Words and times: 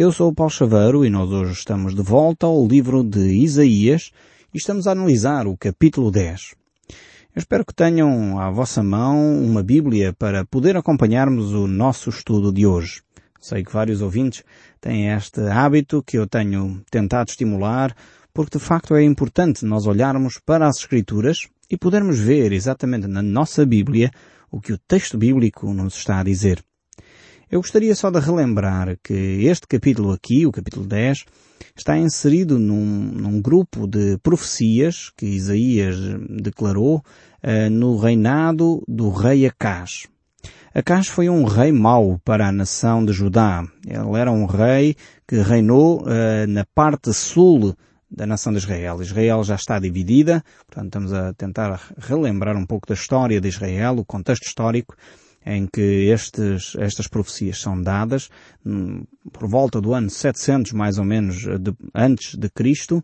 Eu 0.00 0.12
sou 0.12 0.28
o 0.30 0.32
Paulo 0.32 0.48
Chaveiro 0.48 1.04
e 1.04 1.10
nós 1.10 1.28
hoje 1.32 1.54
estamos 1.54 1.92
de 1.92 2.02
volta 2.02 2.46
ao 2.46 2.64
livro 2.68 3.02
de 3.02 3.32
Isaías 3.32 4.12
e 4.54 4.56
estamos 4.56 4.86
a 4.86 4.92
analisar 4.92 5.48
o 5.48 5.56
capítulo 5.56 6.08
10. 6.08 6.54
Eu 7.34 7.40
espero 7.40 7.64
que 7.64 7.74
tenham 7.74 8.38
à 8.38 8.48
vossa 8.48 8.80
mão 8.80 9.42
uma 9.42 9.60
Bíblia 9.60 10.12
para 10.12 10.44
poder 10.44 10.76
acompanharmos 10.76 11.52
o 11.52 11.66
nosso 11.66 12.10
estudo 12.10 12.52
de 12.52 12.64
hoje. 12.64 13.02
Sei 13.40 13.64
que 13.64 13.72
vários 13.72 14.00
ouvintes 14.00 14.44
têm 14.80 15.08
este 15.08 15.40
hábito 15.40 16.00
que 16.00 16.16
eu 16.16 16.28
tenho 16.28 16.80
tentado 16.88 17.30
estimular, 17.30 17.92
porque 18.32 18.56
de 18.56 18.64
facto 18.64 18.94
é 18.94 19.02
importante 19.02 19.64
nós 19.64 19.84
olharmos 19.84 20.38
para 20.38 20.68
as 20.68 20.78
Escrituras 20.78 21.48
e 21.68 21.76
podermos 21.76 22.20
ver 22.20 22.52
exatamente 22.52 23.08
na 23.08 23.20
nossa 23.20 23.66
Bíblia 23.66 24.12
o 24.48 24.60
que 24.60 24.72
o 24.72 24.78
texto 24.78 25.18
bíblico 25.18 25.74
nos 25.74 25.96
está 25.96 26.20
a 26.20 26.22
dizer. 26.22 26.62
Eu 27.50 27.62
gostaria 27.62 27.94
só 27.94 28.10
de 28.10 28.20
relembrar 28.20 28.98
que 29.02 29.14
este 29.46 29.66
capítulo 29.66 30.12
aqui, 30.12 30.44
o 30.44 30.52
capítulo 30.52 30.84
10, 30.84 31.24
está 31.74 31.96
inserido 31.96 32.58
num, 32.58 32.84
num 32.84 33.40
grupo 33.40 33.86
de 33.86 34.18
profecias 34.18 35.10
que 35.16 35.24
Isaías 35.24 35.96
declarou 36.28 36.96
uh, 36.98 37.70
no 37.70 37.96
reinado 37.96 38.82
do 38.86 39.08
rei 39.08 39.46
Acás. 39.46 40.06
Acás 40.74 41.06
foi 41.06 41.30
um 41.30 41.44
rei 41.44 41.72
mau 41.72 42.20
para 42.22 42.48
a 42.48 42.52
nação 42.52 43.02
de 43.02 43.14
Judá. 43.14 43.66
Ele 43.86 44.20
era 44.20 44.30
um 44.30 44.44
rei 44.44 44.94
que 45.26 45.36
reinou 45.36 46.02
uh, 46.02 46.46
na 46.46 46.66
parte 46.74 47.14
sul 47.14 47.74
da 48.10 48.26
nação 48.26 48.52
de 48.52 48.58
Israel. 48.58 49.00
Israel 49.00 49.42
já 49.42 49.54
está 49.54 49.78
dividida, 49.78 50.44
portanto 50.66 50.88
estamos 50.88 51.14
a 51.14 51.32
tentar 51.32 51.80
relembrar 51.96 52.58
um 52.58 52.66
pouco 52.66 52.86
da 52.86 52.94
história 52.94 53.40
de 53.40 53.48
Israel, 53.48 53.96
o 53.96 54.04
contexto 54.04 54.46
histórico 54.46 54.94
em 55.48 55.66
que 55.66 56.10
estes, 56.10 56.76
estas 56.78 57.08
profecias 57.08 57.58
são 57.58 57.80
dadas 57.82 58.28
hum, 58.64 59.04
por 59.32 59.48
volta 59.48 59.80
do 59.80 59.94
ano 59.94 60.10
700 60.10 60.72
mais 60.72 60.98
ou 60.98 61.06
menos 61.06 61.36
de, 61.38 61.74
antes 61.94 62.34
de 62.34 62.50
Cristo 62.50 63.02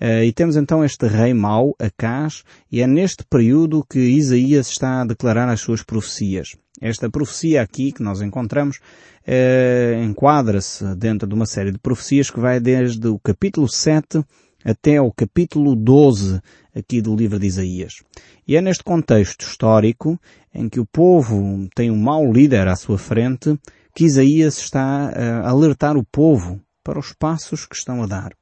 uh, 0.00 0.24
e 0.24 0.32
temos 0.32 0.56
então 0.56 0.84
este 0.84 1.06
rei 1.06 1.32
mau, 1.32 1.76
Acás, 1.78 2.42
e 2.70 2.80
é 2.80 2.86
neste 2.86 3.24
período 3.24 3.86
que 3.88 4.00
Isaías 4.00 4.68
está 4.68 5.02
a 5.02 5.06
declarar 5.06 5.48
as 5.48 5.60
suas 5.60 5.84
profecias. 5.84 6.56
Esta 6.80 7.08
profecia 7.08 7.62
aqui 7.62 7.92
que 7.92 8.02
nós 8.02 8.20
encontramos 8.20 8.78
uh, 8.78 10.02
enquadra-se 10.02 10.96
dentro 10.96 11.28
de 11.28 11.34
uma 11.34 11.46
série 11.46 11.70
de 11.70 11.78
profecias 11.78 12.28
que 12.28 12.40
vai 12.40 12.58
desde 12.58 13.06
o 13.06 13.20
capítulo 13.20 13.68
7 13.68 14.24
até 14.64 14.96
ao 14.96 15.12
capítulo 15.12 15.76
12 15.76 16.40
aqui 16.74 17.00
do 17.00 17.14
livro 17.14 17.38
de 17.38 17.46
Isaías. 17.46 18.02
E 18.48 18.56
é 18.56 18.60
neste 18.60 18.82
contexto 18.82 19.42
histórico, 19.42 20.18
em 20.54 20.68
que 20.68 20.78
o 20.78 20.86
povo 20.86 21.68
tem 21.74 21.90
um 21.90 21.96
mau 21.96 22.32
líder 22.32 22.68
à 22.68 22.76
sua 22.76 22.96
frente, 22.96 23.58
que 23.94 24.04
Isaías 24.04 24.58
está 24.58 25.10
a 25.10 25.48
alertar 25.48 25.96
o 25.96 26.04
povo 26.04 26.60
para 26.82 26.98
os 26.98 27.12
passos 27.12 27.66
que 27.66 27.74
estão 27.74 28.02
a 28.02 28.06
dar. 28.06 28.32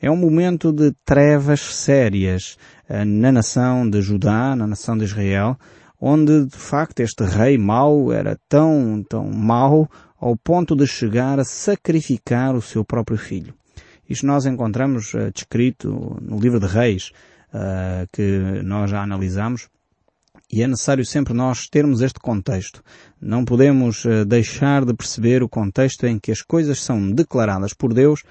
É 0.00 0.10
um 0.10 0.16
momento 0.16 0.72
de 0.72 0.92
trevas 1.04 1.60
sérias 1.60 2.56
eh, 2.88 3.04
na 3.04 3.30
nação 3.30 3.88
de 3.88 4.02
Judá, 4.02 4.56
na 4.56 4.66
nação 4.66 4.98
de 4.98 5.04
Israel, 5.04 5.56
onde 6.00 6.46
de 6.46 6.56
facto 6.56 7.00
este 7.00 7.22
rei 7.24 7.56
mau 7.56 8.12
era 8.12 8.36
tão, 8.48 9.04
tão 9.08 9.30
mau 9.30 9.88
ao 10.20 10.36
ponto 10.36 10.74
de 10.74 10.86
chegar 10.88 11.38
a 11.38 11.44
sacrificar 11.44 12.54
o 12.56 12.60
seu 12.60 12.84
próprio 12.84 13.16
filho. 13.16 13.54
Isto 14.08 14.26
nós 14.26 14.44
encontramos 14.44 15.14
uh, 15.14 15.30
descrito 15.32 16.18
no 16.20 16.38
livro 16.38 16.58
de 16.58 16.66
Reis, 16.66 17.12
que 18.12 18.62
nós 18.64 18.90
já 18.90 19.02
analisamos, 19.02 19.68
e 20.52 20.62
é 20.62 20.66
necessário 20.66 21.04
sempre 21.04 21.32
nós 21.32 21.66
termos 21.66 22.02
este 22.02 22.20
contexto. 22.20 22.84
Não 23.20 23.44
podemos 23.44 24.04
uh, 24.04 24.24
deixar 24.26 24.84
de 24.84 24.92
perceber 24.92 25.42
o 25.42 25.48
contexto 25.48 26.06
em 26.06 26.18
que 26.18 26.30
as 26.30 26.42
coisas 26.42 26.82
são 26.82 27.10
declaradas 27.10 27.72
por 27.72 27.94
Deus, 27.94 28.22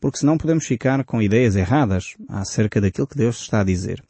porque 0.00 0.18
senão 0.18 0.36
podemos 0.36 0.66
ficar 0.66 1.04
com 1.04 1.22
ideias 1.22 1.54
erradas 1.54 2.16
acerca 2.28 2.80
daquilo 2.80 3.06
que 3.06 3.16
Deus 3.16 3.40
está 3.40 3.60
a 3.60 3.64
dizer. 3.64 4.02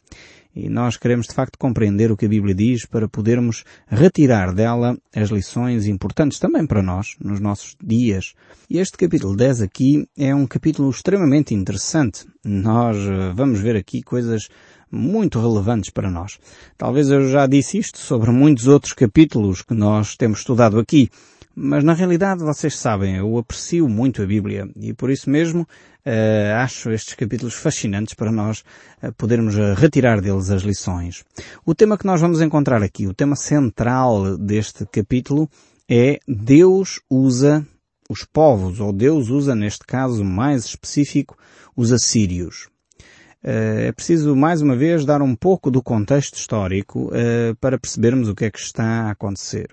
E 0.56 0.69
nós 0.69 0.97
queremos 0.97 1.27
de 1.27 1.34
facto 1.34 1.58
compreender 1.58 2.10
o 2.10 2.16
que 2.16 2.27
a 2.27 2.28
Bíblia 2.28 2.54
diz 2.54 2.84
para 2.84 3.09
podermos 3.09 3.65
retirar 3.87 4.53
dela 4.53 4.98
as 5.14 5.28
lições 5.28 5.87
importantes 5.87 6.38
também 6.38 6.66
para 6.66 6.82
nós, 6.82 7.16
nos 7.20 7.38
nossos 7.38 7.76
dias. 7.81 8.34
E 8.69 8.78
este 8.78 8.97
capítulo 8.97 9.37
10 9.37 9.62
aqui 9.62 10.09
é 10.16 10.34
um 10.34 10.47
capítulo 10.47 10.91
extremamente 10.91 11.54
interessante. 11.54 12.26
Nós 12.44 12.97
eh, 12.97 13.32
vamos 13.34 13.60
ver 13.60 13.76
aqui 13.76 14.03
coisas 14.03 14.48
muito 14.91 15.41
relevantes 15.41 15.91
para 15.91 16.10
nós. 16.10 16.38
Talvez 16.76 17.10
eu 17.10 17.28
já 17.28 17.47
disse 17.47 17.78
isto 17.78 17.99
sobre 17.99 18.31
muitos 18.31 18.66
outros 18.66 18.93
capítulos 18.93 19.62
que 19.62 19.75
nós 19.75 20.16
temos 20.16 20.41
estudado 20.41 20.78
aqui, 20.78 21.10
mas 21.54 21.82
na 21.82 21.93
realidade 21.93 22.43
vocês 22.43 22.76
sabem, 22.76 23.16
eu 23.16 23.37
aprecio 23.37 23.88
muito 23.88 24.22
a 24.22 24.26
Bíblia 24.26 24.69
e 24.76 24.94
por 24.94 25.10
isso 25.10 25.28
mesmo 25.28 25.62
uh, 25.62 26.54
acho 26.62 26.91
estes 26.91 27.15
capítulos 27.15 27.54
fascinantes 27.54 28.15
para 28.15 28.31
nós 28.31 28.62
uh, 29.03 29.12
podermos 29.15 29.56
uh, 29.56 29.75
retirar 29.75 30.21
deles 30.21 30.50
as 30.50 30.62
lições. 30.62 31.25
O 31.66 31.75
tema 31.75 31.99
que 31.99 32.06
nós 32.06 32.20
vamos 32.20 32.41
encontrar 32.41 32.82
aqui, 32.82 33.06
o 33.06 33.15
tema 33.15 33.34
central 33.34 34.37
deste 34.38 34.87
capítulo 34.87 35.50
é 35.91 36.20
Deus 36.28 37.00
usa 37.10 37.66
os 38.09 38.25
povos, 38.25 38.81
ou 38.81 38.93
Deus 38.93 39.28
usa 39.28 39.55
neste 39.55 39.84
caso 39.84 40.25
mais 40.25 40.65
específico 40.65 41.37
os 41.76 41.93
assírios. 41.93 42.69
É 43.43 43.93
preciso 43.93 44.34
mais 44.34 44.60
uma 44.62 44.76
vez 44.76 45.04
dar 45.04 45.22
um 45.22 45.34
pouco 45.34 45.71
do 45.71 45.82
contexto 45.82 46.37
histórico 46.37 47.10
para 47.60 47.78
percebermos 47.78 48.28
o 48.28 48.34
que 48.34 48.44
é 48.44 48.50
que 48.50 48.59
está 48.59 48.84
a 48.84 49.10
acontecer. 49.10 49.69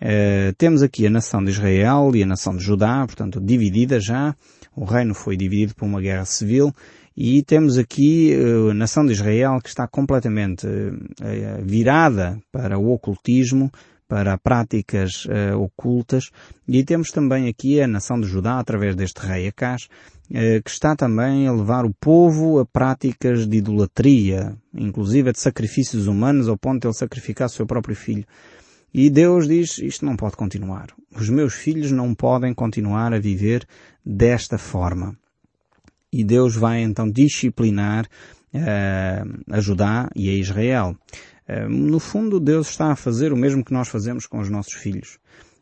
Uh, 0.00 0.54
temos 0.56 0.80
aqui 0.80 1.06
a 1.08 1.10
nação 1.10 1.42
de 1.42 1.50
Israel 1.50 2.12
e 2.14 2.22
a 2.22 2.26
nação 2.26 2.56
de 2.56 2.62
Judá, 2.62 3.04
portanto, 3.04 3.40
dividida 3.40 3.98
já. 3.98 4.34
O 4.76 4.84
reino 4.84 5.12
foi 5.12 5.36
dividido 5.36 5.74
por 5.74 5.86
uma 5.86 6.00
guerra 6.00 6.24
civil 6.24 6.72
e 7.16 7.42
temos 7.42 7.76
aqui 7.76 8.32
a 8.70 8.74
nação 8.74 9.04
de 9.04 9.12
Israel 9.12 9.58
que 9.60 9.68
está 9.68 9.88
completamente 9.88 10.68
virada 11.64 12.38
para 12.52 12.78
o 12.78 12.92
ocultismo, 12.92 13.72
para 14.06 14.38
práticas 14.38 15.26
ocultas 15.58 16.30
e 16.68 16.84
temos 16.84 17.10
também 17.10 17.48
aqui 17.48 17.80
a 17.80 17.88
nação 17.88 18.20
de 18.20 18.28
Judá 18.28 18.60
através 18.60 18.94
deste 18.94 19.18
rei 19.18 19.48
Acás 19.48 19.88
que 20.28 20.70
está 20.70 20.94
também 20.94 21.46
a 21.46 21.52
levar 21.52 21.86
o 21.86 21.94
povo 21.94 22.58
a 22.58 22.66
práticas 22.66 23.46
de 23.46 23.56
idolatria, 23.56 24.56
inclusive 24.74 25.32
de 25.32 25.40
sacrifícios 25.40 26.06
humanos 26.06 26.48
ao 26.48 26.58
ponto 26.58 26.82
de 26.82 26.86
ele 26.86 26.94
sacrificar 26.94 27.46
o 27.46 27.50
seu 27.50 27.66
próprio 27.66 27.96
filho. 27.96 28.26
E 28.92 29.10
Deus 29.10 29.46
diz, 29.46 29.78
isto 29.78 30.04
não 30.04 30.16
pode 30.16 30.36
continuar. 30.36 30.88
Os 31.14 31.28
meus 31.28 31.54
filhos 31.54 31.90
não 31.90 32.14
podem 32.14 32.54
continuar 32.54 33.12
a 33.12 33.18
viver 33.18 33.66
desta 34.04 34.56
forma. 34.56 35.16
E 36.12 36.24
Deus 36.24 36.56
vai 36.56 36.80
então 36.80 37.10
disciplinar 37.10 38.06
uh, 38.54 39.42
a 39.50 39.60
Judá 39.60 40.08
e 40.16 40.30
a 40.30 40.32
Israel. 40.32 40.96
Uh, 41.46 41.68
no 41.68 42.00
fundo, 42.00 42.40
Deus 42.40 42.70
está 42.70 42.90
a 42.90 42.96
fazer 42.96 43.32
o 43.32 43.36
mesmo 43.36 43.64
que 43.64 43.72
nós 43.72 43.88
fazemos 43.88 44.26
com 44.26 44.38
os 44.38 44.48
nossos 44.48 44.72
filhos. 44.72 45.18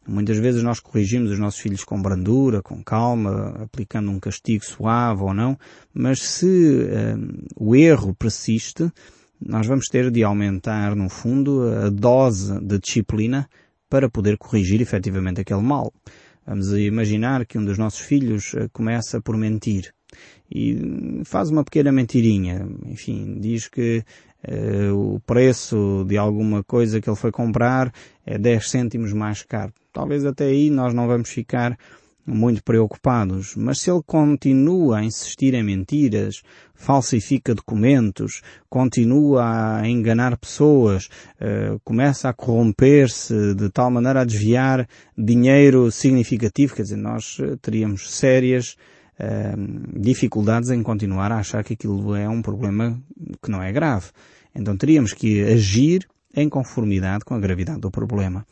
Muitas 0.08 0.38
vezes 0.38 0.62
nós 0.62 0.80
corrigimos 0.80 1.30
os 1.30 1.38
nossos 1.38 1.60
filhos 1.60 1.84
com 1.84 2.00
brandura, 2.00 2.62
com 2.62 2.82
calma, 2.82 3.54
aplicando 3.62 4.10
um 4.10 4.20
castigo 4.20 4.64
suave 4.64 5.22
ou 5.22 5.34
não, 5.34 5.58
mas 5.92 6.22
se 6.22 6.46
uh, 6.46 7.44
o 7.56 7.74
erro 7.74 8.14
persiste, 8.14 8.90
nós 9.44 9.66
vamos 9.66 9.86
ter 9.86 10.10
de 10.10 10.22
aumentar, 10.22 10.94
no 10.94 11.08
fundo, 11.08 11.68
a 11.68 11.90
dose 11.90 12.58
de 12.60 12.78
disciplina 12.78 13.48
para 13.88 14.08
poder 14.08 14.38
corrigir 14.38 14.80
efetivamente 14.80 15.40
aquele 15.40 15.62
mal. 15.62 15.92
Vamos 16.46 16.72
imaginar 16.72 17.44
que 17.44 17.58
um 17.58 17.64
dos 17.64 17.76
nossos 17.76 18.00
filhos 18.00 18.54
eh, 18.54 18.68
começa 18.72 19.20
por 19.20 19.36
mentir 19.36 19.92
e 20.50 21.22
faz 21.24 21.50
uma 21.50 21.64
pequena 21.64 21.90
mentirinha. 21.90 22.66
Enfim, 22.86 23.38
diz 23.40 23.68
que 23.68 24.04
o 24.92 25.20
preço 25.26 26.04
de 26.06 26.16
alguma 26.16 26.62
coisa 26.62 27.00
que 27.00 27.08
ele 27.08 27.16
foi 27.16 27.32
comprar 27.32 27.92
é 28.24 28.38
10 28.38 28.70
cêntimos 28.70 29.12
mais 29.12 29.42
caro. 29.42 29.72
Talvez 29.92 30.24
até 30.24 30.44
aí 30.44 30.70
nós 30.70 30.94
não 30.94 31.06
vamos 31.06 31.28
ficar 31.28 31.76
muito 32.26 32.62
preocupados, 32.62 33.54
mas 33.56 33.80
se 33.80 33.90
ele 33.90 34.02
continua 34.04 34.98
a 34.98 35.04
insistir 35.04 35.54
em 35.54 35.62
mentiras, 35.62 36.42
falsifica 36.74 37.54
documentos, 37.54 38.42
continua 38.68 39.78
a 39.78 39.88
enganar 39.88 40.36
pessoas, 40.36 41.08
uh, 41.40 41.78
começa 41.84 42.28
a 42.28 42.32
corromper-se 42.32 43.54
de 43.54 43.70
tal 43.70 43.90
maneira 43.90 44.22
a 44.22 44.24
desviar 44.24 44.88
dinheiro 45.16 45.90
significativo, 45.92 46.74
quer 46.74 46.82
dizer, 46.82 46.96
nós 46.96 47.38
eh, 47.40 47.56
teríamos 47.62 48.10
sérias 48.10 48.76
dificuldades 49.98 50.68
em 50.68 50.82
continuar 50.82 51.32
a 51.32 51.38
achar 51.38 51.64
que 51.64 51.72
aquilo 51.72 52.14
é 52.14 52.28
um 52.28 52.42
problema 52.42 53.00
que 53.42 53.50
não 53.50 53.62
é 53.62 53.72
grave. 53.72 54.08
Então 54.56 54.76
teríamos 54.76 55.12
que 55.12 55.42
agir 55.42 56.06
em 56.34 56.48
conformidade 56.48 57.24
com 57.24 57.34
a 57.34 57.40
gravidade 57.40 57.80
do 57.80 57.90
problema. 57.90 58.46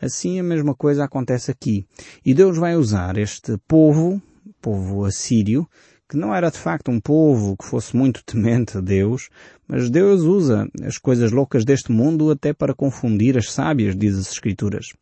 Assim 0.00 0.38
a 0.38 0.42
mesma 0.42 0.74
coisa 0.74 1.04
acontece 1.04 1.50
aqui. 1.50 1.86
E 2.24 2.34
Deus 2.34 2.56
vai 2.58 2.76
usar 2.76 3.16
este 3.16 3.56
povo, 3.66 4.20
povo 4.60 5.04
assírio, 5.04 5.66
que 6.08 6.16
não 6.16 6.34
era 6.34 6.50
de 6.50 6.58
facto 6.58 6.90
um 6.90 7.00
povo 7.00 7.56
que 7.56 7.64
fosse 7.64 7.96
muito 7.96 8.22
temente 8.24 8.78
a 8.78 8.80
Deus, 8.80 9.28
mas 9.66 9.90
Deus 9.90 10.22
usa 10.22 10.68
as 10.84 10.98
coisas 10.98 11.32
loucas 11.32 11.64
deste 11.64 11.90
mundo 11.90 12.30
até 12.30 12.52
para 12.52 12.74
confundir 12.74 13.36
as 13.36 13.50
sábias, 13.50 13.96
diz 13.96 14.16
as 14.16 14.30
Escrituras. 14.30 14.92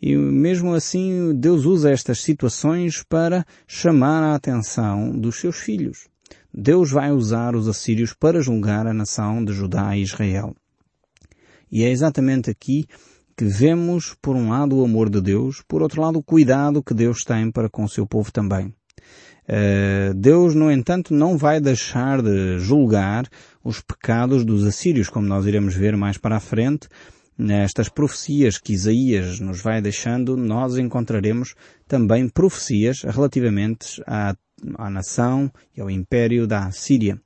E 0.00 0.16
mesmo 0.16 0.74
assim, 0.74 1.32
Deus 1.36 1.64
usa 1.64 1.92
estas 1.92 2.20
situações 2.22 3.04
para 3.04 3.46
chamar 3.68 4.22
a 4.24 4.34
atenção 4.34 5.16
dos 5.16 5.36
seus 5.38 5.58
filhos. 5.58 6.11
Deus 6.54 6.90
vai 6.90 7.10
usar 7.10 7.56
os 7.56 7.66
assírios 7.68 8.12
para 8.12 8.42
julgar 8.42 8.86
a 8.86 8.92
nação 8.92 9.44
de 9.44 9.52
Judá 9.52 9.96
e 9.96 10.02
Israel. 10.02 10.54
E 11.70 11.82
é 11.82 11.90
exatamente 11.90 12.50
aqui 12.50 12.86
que 13.36 13.44
vemos, 13.46 14.14
por 14.20 14.36
um 14.36 14.50
lado, 14.50 14.76
o 14.76 14.84
amor 14.84 15.08
de 15.08 15.20
Deus, 15.20 15.62
por 15.66 15.82
outro 15.82 16.02
lado, 16.02 16.18
o 16.18 16.22
cuidado 16.22 16.82
que 16.82 16.92
Deus 16.92 17.24
tem 17.24 17.50
para 17.50 17.70
com 17.70 17.84
o 17.84 17.88
seu 17.88 18.06
povo 18.06 18.30
também. 18.30 18.66
Uh, 19.48 20.14
Deus, 20.14 20.54
no 20.54 20.70
entanto, 20.70 21.14
não 21.14 21.36
vai 21.36 21.60
deixar 21.60 22.22
de 22.22 22.58
julgar 22.58 23.26
os 23.64 23.80
pecados 23.80 24.44
dos 24.44 24.64
assírios, 24.64 25.08
como 25.08 25.26
nós 25.26 25.46
iremos 25.46 25.74
ver 25.74 25.96
mais 25.96 26.18
para 26.18 26.36
a 26.36 26.40
frente. 26.40 26.88
Nestas 27.36 27.88
profecias 27.88 28.58
que 28.58 28.74
Isaías 28.74 29.40
nos 29.40 29.60
vai 29.60 29.80
deixando, 29.80 30.36
nós 30.36 30.76
encontraremos 30.76 31.54
também 31.88 32.28
profecias 32.28 33.02
relativamente 33.02 34.02
à, 34.06 34.36
à 34.76 34.90
nação 34.90 35.50
e 35.76 35.80
ao 35.80 35.90
império 35.90 36.46
da 36.46 36.66
Assíria 36.66 37.20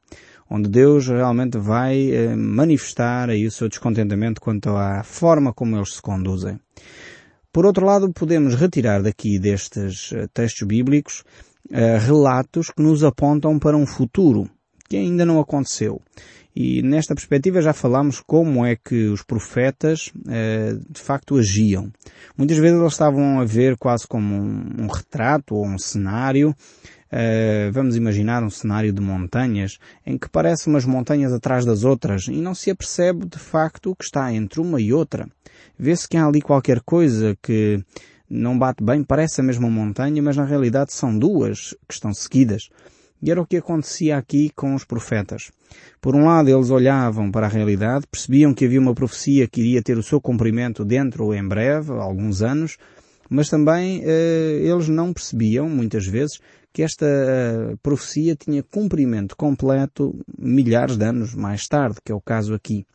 onde 0.49 0.69
Deus 0.69 1.08
realmente 1.08 1.58
vai 1.58 2.11
eh, 2.11 2.37
manifestar 2.37 3.31
aí 3.31 3.47
o 3.47 3.50
seu 3.50 3.69
descontentamento 3.69 4.41
quanto 4.41 4.70
à 4.70 5.03
forma 5.03 5.53
como 5.53 5.76
eles 5.76 5.94
se 5.94 6.03
conduzem. 6.03 6.58
Por 7.53 7.67
outro 7.67 7.85
lado, 7.85 8.12
podemos 8.12 8.55
retirar 8.55 9.03
daqui 9.03 9.38
destes 9.38 10.12
eh, 10.12 10.29
textos 10.32 10.67
bíblicos 10.67 11.25
eh, 11.70 11.99
relatos 11.99 12.70
que 12.70 12.82
nos 12.82 13.03
apontam 13.03 13.58
para 13.58 13.76
um 13.76 13.87
futuro 13.87 14.49
que 14.88 14.96
ainda 14.96 15.24
não 15.24 15.40
aconteceu. 15.40 16.00
E 16.54 16.80
nesta 16.82 17.14
perspectiva 17.14 17.60
já 17.60 17.74
falamos 17.74 18.18
como 18.18 18.64
é 18.64 18.76
que 18.76 19.08
os 19.08 19.22
profetas 19.22 20.10
de 20.88 21.00
facto 21.02 21.36
agiam. 21.36 21.92
Muitas 22.34 22.56
vezes 22.56 22.80
eles 22.80 22.92
estavam 22.92 23.38
a 23.38 23.44
ver 23.44 23.76
quase 23.76 24.06
como 24.06 24.34
um, 24.34 24.86
retrato 24.86 25.54
ou 25.54 25.66
um 25.66 25.78
cenário 25.78 26.56
Uh, 27.06 27.70
vamos 27.70 27.94
imaginar 27.94 28.42
um 28.42 28.50
cenário 28.50 28.92
de 28.92 29.00
montanhas 29.00 29.78
em 30.04 30.18
que 30.18 30.28
parece 30.28 30.66
umas 30.66 30.84
montanhas 30.84 31.32
atrás 31.32 31.64
das 31.64 31.84
outras 31.84 32.26
e 32.26 32.40
não 32.40 32.52
se 32.52 32.68
apercebe 32.68 33.26
de 33.26 33.38
facto 33.38 33.92
o 33.92 33.96
que 33.96 34.04
está 34.04 34.32
entre 34.32 34.60
uma 34.60 34.80
e 34.80 34.92
outra. 34.92 35.28
Vê-se 35.78 36.08
que 36.08 36.16
há 36.16 36.26
ali 36.26 36.42
qualquer 36.42 36.80
coisa 36.80 37.38
que 37.40 37.80
não 38.28 38.58
bate 38.58 38.82
bem, 38.82 39.04
parece 39.04 39.40
a 39.40 39.44
mesma 39.44 39.70
montanha, 39.70 40.20
mas 40.20 40.36
na 40.36 40.44
realidade 40.44 40.92
são 40.92 41.16
duas 41.16 41.76
que 41.88 41.94
estão 41.94 42.12
seguidas. 42.12 42.70
E 43.22 43.30
era 43.30 43.40
o 43.40 43.46
que 43.46 43.56
acontecia 43.56 44.16
aqui 44.16 44.50
com 44.54 44.74
os 44.74 44.84
profetas. 44.84 45.50
Por 46.00 46.14
um 46.14 46.26
lado, 46.26 46.48
eles 46.48 46.70
olhavam 46.70 47.30
para 47.30 47.46
a 47.46 47.50
realidade, 47.50 48.06
percebiam 48.10 48.54
que 48.54 48.64
havia 48.64 48.80
uma 48.80 48.94
profecia 48.94 49.48
que 49.48 49.60
iria 49.60 49.82
ter 49.82 49.96
o 49.98 50.02
seu 50.02 50.20
cumprimento 50.20 50.84
dentro 50.84 51.24
ou 51.24 51.34
em 51.34 51.46
breve, 51.46 51.92
alguns 51.92 52.42
anos, 52.42 52.76
mas 53.28 53.48
também 53.48 54.02
eh, 54.04 54.60
eles 54.62 54.88
não 54.88 55.12
percebiam, 55.12 55.68
muitas 55.68 56.06
vezes, 56.06 56.38
que 56.72 56.82
esta 56.82 57.06
eh, 57.06 57.74
profecia 57.82 58.36
tinha 58.36 58.62
cumprimento 58.62 59.36
completo 59.36 60.14
milhares 60.38 60.96
de 60.96 61.04
anos 61.04 61.34
mais 61.34 61.66
tarde, 61.66 61.96
que 62.04 62.12
é 62.12 62.14
o 62.14 62.20
caso 62.20 62.54
aqui. 62.54 62.86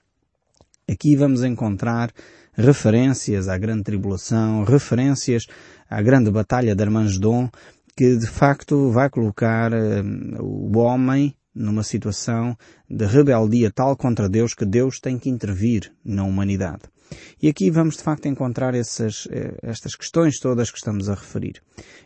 Aqui 0.87 1.15
vamos 1.15 1.43
encontrar 1.43 2.11
referências 2.53 3.47
à 3.47 3.57
grande 3.57 3.83
tribulação, 3.83 4.63
referências 4.63 5.45
à 5.89 6.01
grande 6.01 6.29
batalha 6.29 6.75
de 6.75 6.83
Armagedon, 6.83 7.49
que 7.95 8.17
de 8.17 8.27
facto 8.27 8.91
vai 8.91 9.09
colocar 9.09 9.71
uh, 9.73 10.43
o 10.43 10.77
homem 10.77 11.35
numa 11.53 11.83
situação 11.83 12.57
de 12.89 13.05
rebeldia 13.05 13.71
tal 13.71 13.95
contra 13.95 14.29
Deus 14.29 14.53
que 14.53 14.65
Deus 14.65 14.99
tem 14.99 15.19
que 15.19 15.29
intervir 15.29 15.91
na 16.03 16.23
humanidade. 16.23 16.83
E 17.41 17.49
aqui 17.49 17.69
vamos 17.69 17.97
de 17.97 18.03
facto 18.03 18.27
encontrar 18.27 18.73
essas, 18.73 19.27
eh, 19.29 19.57
estas 19.61 19.95
questões 19.95 20.39
todas 20.39 20.71
que 20.71 20.77
estamos 20.77 21.09
a 21.09 21.13
referir. 21.13 21.61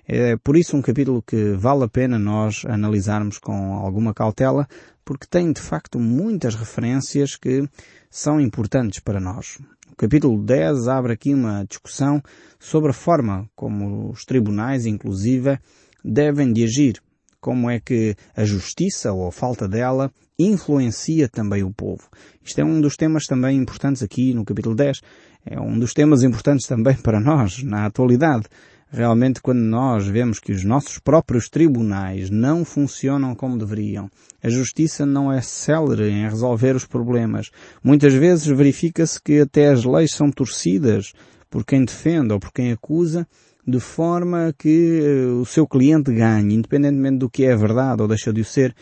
É 0.08 0.36
por 0.38 0.58
isso 0.58 0.76
um 0.76 0.82
capítulo 0.82 1.22
que 1.22 1.52
vale 1.54 1.84
a 1.84 1.88
pena 1.88 2.18
nós 2.18 2.64
analisarmos 2.68 3.38
com 3.38 3.76
alguma 3.76 4.16
cautela, 4.16 4.68
porque 5.04 5.28
tem 5.30 5.52
de 5.52 5.62
facto 5.62 6.00
muitas 6.00 6.56
referências 6.56 7.36
que 7.36 7.70
são 8.10 8.42
importantes 8.42 9.00
para 9.00 9.20
nós. 9.20 9.60
O 9.96 9.98
capítulo 9.98 10.44
10 10.44 10.90
abre 10.90 11.14
aqui 11.14 11.34
uma 11.34 11.64
discussão 11.64 12.22
sobre 12.60 12.90
a 12.90 12.94
forma 12.94 13.50
como 13.56 14.10
os 14.10 14.26
tribunais, 14.26 14.86
inclusive, 14.86 15.58
devem 16.04 16.52
de 16.52 16.66
agir. 16.66 17.02
Como 17.40 17.70
é 17.70 17.80
que 17.80 18.14
a 18.36 18.44
justiça 18.44 19.14
ou 19.14 19.26
a 19.26 19.32
falta 19.32 19.70
dela 19.70 20.12
influencia 20.38 21.30
também 21.30 21.64
o 21.64 21.74
povo. 21.74 22.10
Isto 22.44 22.60
é 22.60 22.66
um 22.66 22.82
dos 22.82 22.98
temas 22.98 23.24
também 23.24 23.58
importantes 23.58 24.04
aqui 24.04 24.34
no 24.34 24.44
capítulo 24.44 24.76
10. 24.76 25.00
É 25.46 25.62
um 25.62 25.80
dos 25.80 25.94
temas 25.94 26.24
importantes 26.24 26.68
também 26.68 26.96
para 27.02 27.22
nós, 27.22 27.64
na 27.64 27.86
atualidade. 27.86 28.48
Realmente, 28.96 29.42
quando 29.42 29.60
nós 29.60 30.08
vemos 30.08 30.40
que 30.40 30.54
os 30.54 30.64
nossos 30.64 31.00
próprios 31.00 31.50
tribunais 31.50 32.30
não 32.30 32.64
funcionam 32.64 33.36
como 33.36 33.58
deveriam, 33.58 34.10
a 34.42 34.48
justiça 34.48 35.06
não 35.06 35.30
é 35.30 35.42
célere 35.42 36.10
em 36.10 36.24
resolver 36.24 36.78
os 36.78 36.86
problemas, 36.86 37.52
muitas 37.84 38.14
vezes 38.14 38.46
verifica-se 38.48 39.22
que 39.22 39.42
até 39.42 39.68
as 39.68 39.84
leis 39.84 40.12
são 40.14 40.32
torcidas 40.32 41.12
por 41.50 41.66
quem 41.66 41.84
defende 41.84 42.32
ou 42.32 42.40
por 42.40 42.54
quem 42.54 42.72
acusa, 42.72 43.28
de 43.68 43.82
forma 43.82 44.56
que 44.58 45.02
eh, 45.04 45.26
o 45.26 45.44
seu 45.44 45.68
cliente 45.68 46.14
ganhe, 46.14 46.56
independentemente 46.56 47.18
do 47.18 47.30
que 47.30 47.44
é 47.44 47.54
verdade 47.54 48.02
ou 48.02 48.08
deixa 48.08 48.32
de 48.32 48.40
o 48.40 48.46
ser, 48.46 48.74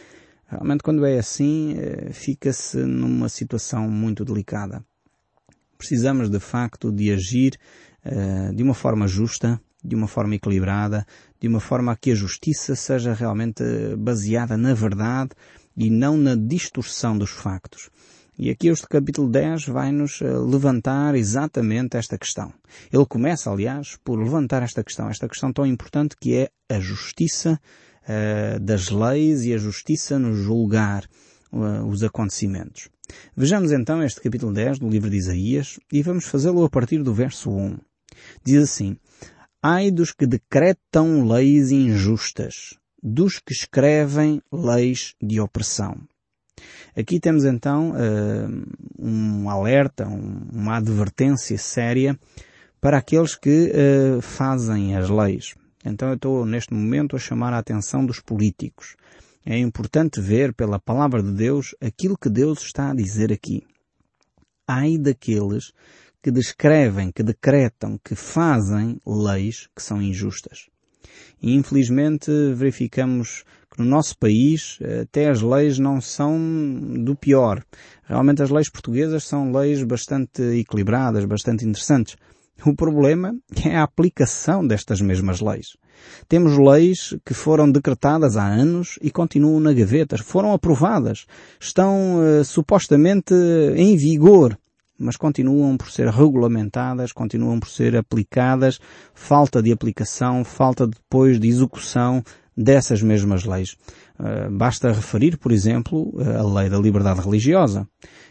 Realmente 0.45 0.83
quando 0.83 1.04
é 1.04 1.18
assim, 1.18 1.75
eh, 1.80 2.12
fica-se 2.12 2.77
numa 2.77 3.27
situação 3.30 3.89
muito 3.89 4.24
delicada. 4.24 4.86
Precisamos 5.75 6.30
de 6.30 6.39
facto 6.39 6.92
de 6.92 7.12
agir 7.12 7.57
uh, 8.06 8.54
de 8.56 8.62
uma 8.62 8.75
forma 8.75 9.07
justa, 9.07 9.60
de 9.83 9.95
uma 9.95 10.07
forma 10.07 10.35
equilibrada, 10.35 11.06
de 11.39 11.47
uma 11.47 11.59
forma 11.59 11.91
a 11.91 11.95
que 11.95 12.12
a 12.12 12.15
justiça 12.15 12.75
seja 12.75 13.13
realmente 13.13 13.63
baseada 13.97 14.56
na 14.56 14.74
verdade 14.74 15.31
e 15.75 15.89
não 15.89 16.15
na 16.15 16.35
distorção 16.35 17.18
dos 17.18 17.31
factos. 17.31 17.89
E 18.38 18.50
aqui 18.50 18.68
este 18.68 18.88
capítulo 18.88 19.30
10 19.30 19.68
vai-nos 19.68 20.19
eh, 20.21 20.25
levantar 20.25 21.13
exatamente 21.13 21.97
esta 21.97 22.18
questão. 22.18 22.51
Ele 22.91 23.06
começa, 23.06 23.51
aliás, 23.51 23.97
por 24.03 24.18
levantar 24.18 24.63
esta 24.63 24.83
questão, 24.83 25.07
esta 25.07 25.27
questão 25.27 25.53
tão 25.53 25.65
importante 25.68 26.15
que 26.19 26.36
é 26.36 26.50
a 26.68 26.79
justiça 26.79 27.59
uh, 28.03 28.59
das 28.59 28.89
leis 28.89 29.45
e 29.45 29.53
a 29.53 29.57
justiça 29.57 30.18
no 30.18 30.33
julgar 30.33 31.03
uh, 31.51 31.86
os 31.86 32.03
acontecimentos. 32.03 32.89
Vejamos 33.38 33.71
então 33.71 34.01
este 34.01 34.19
capítulo 34.19 34.51
10 34.51 34.79
do 34.79 34.89
livro 34.89 35.12
de 35.12 35.18
Isaías 35.18 35.79
e 35.91 36.01
vamos 36.01 36.25
fazê-lo 36.25 36.63
a 36.63 36.69
partir 36.69 37.03
do 37.03 37.13
verso 37.13 37.51
1. 37.51 37.77
Diz 38.44 38.63
assim, 38.63 38.97
Ai 39.65 39.92
dos 39.92 40.12
que 40.12 40.27
decretam 40.27 41.25
leis 41.25 41.71
injustas, 41.71 42.77
dos 43.01 43.39
que 43.39 43.54
escrevem 43.54 44.42
leis 44.51 45.15
de 45.22 45.39
opressão. 45.39 46.01
Aqui 46.93 47.17
temos 47.17 47.46
então 47.46 47.91
uh, 47.91 48.65
um 49.00 49.50
alerta, 49.50 50.05
um, 50.05 50.50
uma 50.51 50.75
advertência 50.75 51.58
séria 51.58 52.20
para 52.82 52.98
aqueles 52.98 53.38
que 53.38 53.72
uh, 53.72 54.22
fazem 54.22 54.98
as 54.98 55.10
leis. 55.10 55.55
Então 55.86 56.10
eu 56.10 56.15
estou 56.15 56.46
neste 56.46 56.74
momento 56.74 57.15
a 57.15 57.20
chamar 57.20 57.53
a 57.53 57.60
atenção 57.60 58.05
dos 58.05 58.20
políticos. 58.20 58.98
É 59.46 59.58
importante 59.58 60.20
ver 60.20 60.53
pela 60.53 60.77
palavra 60.77 61.24
de 61.24 61.32
Deus 61.32 61.74
aquilo 61.79 62.17
que 62.17 62.29
Deus 62.29 62.62
está 62.63 62.91
a 62.91 62.93
dizer 62.93 63.32
aqui. 63.32 63.63
Ai 64.67 64.98
daqueles 64.98 65.72
que 66.24 66.32
descrevem, 66.32 67.12
que 67.12 67.22
decretam, 67.22 68.00
que 68.01 68.15
fazem 68.15 68.98
leis 69.06 69.68
que 69.75 69.84
são 69.84 70.01
injustas. 70.01 70.70
E 71.42 71.53
infelizmente 71.53 72.32
verificamos 72.56 73.44
que 73.70 73.84
no 73.84 73.86
nosso 73.86 74.18
país 74.18 74.80
até 75.01 75.30
as 75.30 75.42
leis 75.42 75.77
não 75.77 76.00
são 76.00 76.39
do 77.03 77.13
pior. 77.13 77.62
Realmente 78.06 78.42
as 78.42 78.50
leis 78.50 78.70
portuguesas 78.70 79.25
são 79.25 79.51
leis 79.51 79.84
bastante 79.84 80.42
equilibradas, 80.58 81.25
bastante 81.25 81.65
interessantes. 81.65 82.15
O 82.65 82.74
problema 82.74 83.36
é 83.65 83.75
a 83.75 83.84
aplicação 83.84 84.65
destas 84.65 85.01
mesmas 85.01 85.42
leis. 85.42 85.75
Temos 86.30 86.58
leis 86.58 87.15
que 87.25 87.34
foram 87.34 87.70
decretadas 87.70 88.38
há 88.38 88.48
anos 88.48 88.98
e 89.01 89.12
continuam 89.12 89.60
na 89.60 89.74
gaveta, 89.74 90.18
foram 90.18 90.53
aprovadas, 90.53 91.25
estão 91.60 92.20
uh, 92.20 92.44
supostamente 92.46 93.34
em 93.75 93.98
vigor, 93.98 94.58
mas 94.97 95.17
continuam 95.17 95.75
por 95.77 95.89
ser 95.89 96.07
regulamentadas, 96.07 97.12
continuam 97.12 97.59
por 97.59 97.69
ser 97.69 97.95
aplicadas, 97.95 98.79
falta 99.13 99.62
de 99.62 99.71
aplicação, 99.71 100.43
falta 100.43 100.88
depois 100.88 101.39
de 101.39 101.47
execução 101.47 102.23
dessas 102.55 103.01
mesmas 103.01 103.45
leis. 103.45 103.75
Uh, 104.19 104.50
basta 104.51 104.91
referir, 104.91 105.38
por 105.38 105.51
exemplo, 105.51 106.13
a 106.39 106.43
lei 106.43 106.69
da 106.69 106.77
liberdade 106.77 107.21
religiosa. 107.21 107.88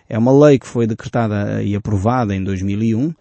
É 0.08 0.16
uma 0.16 0.32
lei 0.32 0.58
que 0.58 0.66
foi 0.66 0.86
decretada 0.86 1.62
e 1.62 1.74
aprovada 1.74 2.34
em 2.34 2.42
2001, 2.42 3.12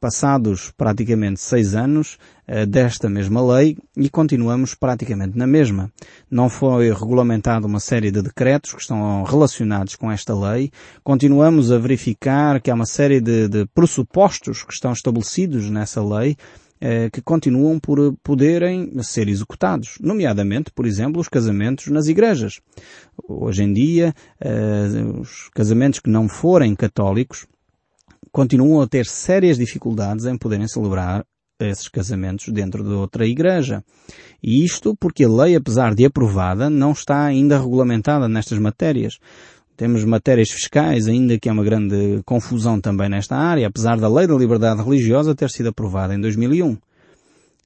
passados 0.00 0.72
praticamente 0.76 1.40
seis 1.40 1.74
anos 1.74 2.18
uh, 2.48 2.66
desta 2.66 3.08
mesma 3.10 3.40
lei 3.54 3.76
e 3.96 4.08
continuamos 4.08 4.74
praticamente 4.74 5.36
na 5.36 5.46
mesma. 5.46 5.92
Não 6.30 6.48
foi 6.48 6.90
regulamentada 6.92 7.66
uma 7.66 7.78
série 7.78 8.10
de 8.10 8.22
decretos 8.22 8.72
que 8.72 8.80
estão 8.80 9.22
relacionados 9.22 9.94
com 9.94 10.10
esta 10.10 10.34
lei. 10.34 10.70
Continuamos 11.04 11.70
a 11.70 11.78
verificar 11.78 12.60
que 12.60 12.70
há 12.70 12.74
uma 12.74 12.86
série 12.86 13.20
de, 13.20 13.46
de 13.46 13.66
pressupostos 13.66 14.64
que 14.64 14.72
estão 14.72 14.92
estabelecidos 14.92 15.68
nessa 15.68 16.02
lei 16.02 16.36
uh, 16.80 17.10
que 17.12 17.20
continuam 17.20 17.78
por 17.78 18.14
poderem 18.22 18.90
ser 19.02 19.28
executados, 19.28 19.98
nomeadamente, 20.00 20.70
por 20.72 20.86
exemplo, 20.86 21.20
os 21.20 21.28
casamentos 21.28 21.88
nas 21.88 22.08
igrejas. 22.08 22.60
Hoje 23.28 23.62
em 23.62 23.72
dia, 23.72 24.14
uh, 24.42 25.20
os 25.20 25.48
casamentos 25.54 26.00
que 26.00 26.10
não 26.10 26.28
forem 26.28 26.74
católicos 26.74 27.46
continuam 28.32 28.80
a 28.80 28.86
ter 28.86 29.06
sérias 29.06 29.58
dificuldades 29.58 30.24
em 30.24 30.36
poderem 30.36 30.68
celebrar 30.68 31.24
esses 31.60 31.88
casamentos 31.88 32.48
dentro 32.48 32.82
de 32.82 32.90
outra 32.90 33.26
igreja. 33.26 33.84
E 34.42 34.64
isto 34.64 34.96
porque 34.96 35.24
a 35.24 35.28
lei, 35.28 35.54
apesar 35.56 35.94
de 35.94 36.04
aprovada, 36.04 36.70
não 36.70 36.92
está 36.92 37.24
ainda 37.24 37.60
regulamentada 37.60 38.28
nestas 38.28 38.58
matérias. 38.58 39.18
Temos 39.76 40.04
matérias 40.04 40.50
fiscais, 40.50 41.08
ainda 41.08 41.38
que 41.38 41.48
é 41.48 41.52
uma 41.52 41.64
grande 41.64 42.20
confusão 42.24 42.80
também 42.80 43.08
nesta 43.08 43.36
área, 43.36 43.66
apesar 43.66 43.98
da 43.98 44.08
lei 44.08 44.26
da 44.26 44.34
liberdade 44.34 44.82
religiosa 44.82 45.34
ter 45.34 45.50
sido 45.50 45.70
aprovada 45.70 46.14
em 46.14 46.20
2001. 46.20 46.76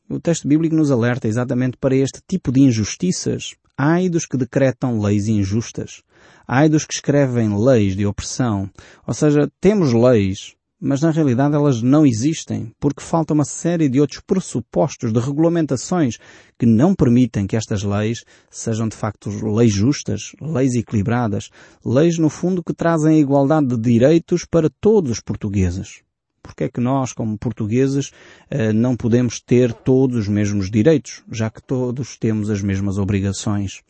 O 0.08 0.20
texto 0.20 0.46
bíblico 0.46 0.76
nos 0.76 0.90
alerta 0.90 1.26
exatamente 1.26 1.76
para 1.76 1.96
este 1.96 2.20
tipo 2.28 2.52
de 2.52 2.60
injustiças. 2.60 3.54
Ai 3.76 4.08
dos 4.08 4.24
que 4.24 4.36
decretam 4.36 5.00
leis 5.00 5.26
injustas. 5.26 6.02
Ai 6.46 6.68
dos 6.68 6.84
que 6.84 6.94
escrevem 6.94 7.58
leis 7.58 7.96
de 7.96 8.06
opressão. 8.06 8.70
Ou 9.04 9.12
seja, 9.12 9.50
temos 9.60 9.92
leis, 9.92 10.54
mas 10.80 11.00
na 11.00 11.10
realidade 11.10 11.56
elas 11.56 11.82
não 11.82 12.06
existem, 12.06 12.72
porque 12.78 13.02
falta 13.02 13.34
uma 13.34 13.44
série 13.44 13.88
de 13.88 14.00
outros 14.00 14.20
pressupostos 14.24 15.12
de 15.12 15.18
regulamentações 15.18 16.18
que 16.56 16.66
não 16.66 16.94
permitem 16.94 17.48
que 17.48 17.56
estas 17.56 17.82
leis 17.82 18.22
sejam 18.48 18.86
de 18.86 18.94
facto 18.94 19.28
leis 19.28 19.72
justas, 19.72 20.30
leis 20.40 20.74
equilibradas, 20.74 21.50
leis 21.84 22.16
no 22.16 22.30
fundo 22.30 22.62
que 22.62 22.72
trazem 22.72 23.16
a 23.16 23.18
igualdade 23.18 23.66
de 23.66 23.76
direitos 23.76 24.44
para 24.44 24.70
todos 24.80 25.10
os 25.10 25.20
portugueses. 25.20 26.04
Porque 26.44 26.64
é 26.64 26.68
que 26.68 26.78
nós, 26.78 27.14
como 27.14 27.38
portugueses, 27.38 28.12
eh, 28.50 28.70
não 28.70 28.94
podemos 28.94 29.40
ter 29.40 29.72
todos 29.72 30.18
os 30.18 30.28
mesmos 30.28 30.70
direitos, 30.70 31.24
já 31.32 31.48
que 31.48 31.62
todos 31.62 32.18
temos 32.18 32.50
as 32.50 32.60
mesmas 32.60 32.98
obrigações? 32.98 33.80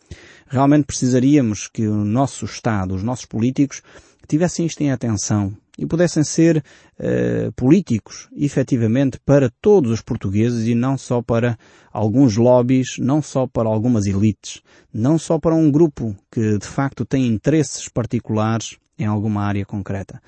Realmente 0.47 0.87
precisaríamos 0.87 1.67
que 1.67 1.89
o 1.89 2.05
nosso 2.05 2.45
Estado, 2.45 2.95
os 2.95 3.03
nossos 3.03 3.27
políticos, 3.27 3.83
tivessem 4.29 4.67
isto 4.67 4.81
em 4.83 4.93
atenção 4.93 5.53
e 5.77 5.85
pudessem 5.85 6.23
ser 6.23 6.59
uh, 6.99 7.53
políticos, 7.57 8.29
efetivamente, 8.37 9.19
para 9.27 9.51
todos 9.61 9.91
os 9.91 10.01
portugueses 10.01 10.69
e 10.69 10.77
não 10.77 10.97
só 10.97 11.21
para 11.21 11.59
alguns 11.93 12.37
lobbies, 12.37 12.99
não 12.99 13.21
só 13.21 13.49
para 13.49 13.69
algumas 13.69 14.07
elites, 14.07 14.63
não 14.93 15.19
só 15.19 15.41
para 15.41 15.57
um 15.57 15.73
grupo 15.73 16.15
que 16.31 16.57
de 16.57 16.67
facto 16.67 17.05
tem 17.05 17.27
interesses 17.27 17.89
particulares 17.89 18.77
em 18.97 19.07
alguma 19.07 19.43
área 19.43 19.67
concreta. 19.67 20.23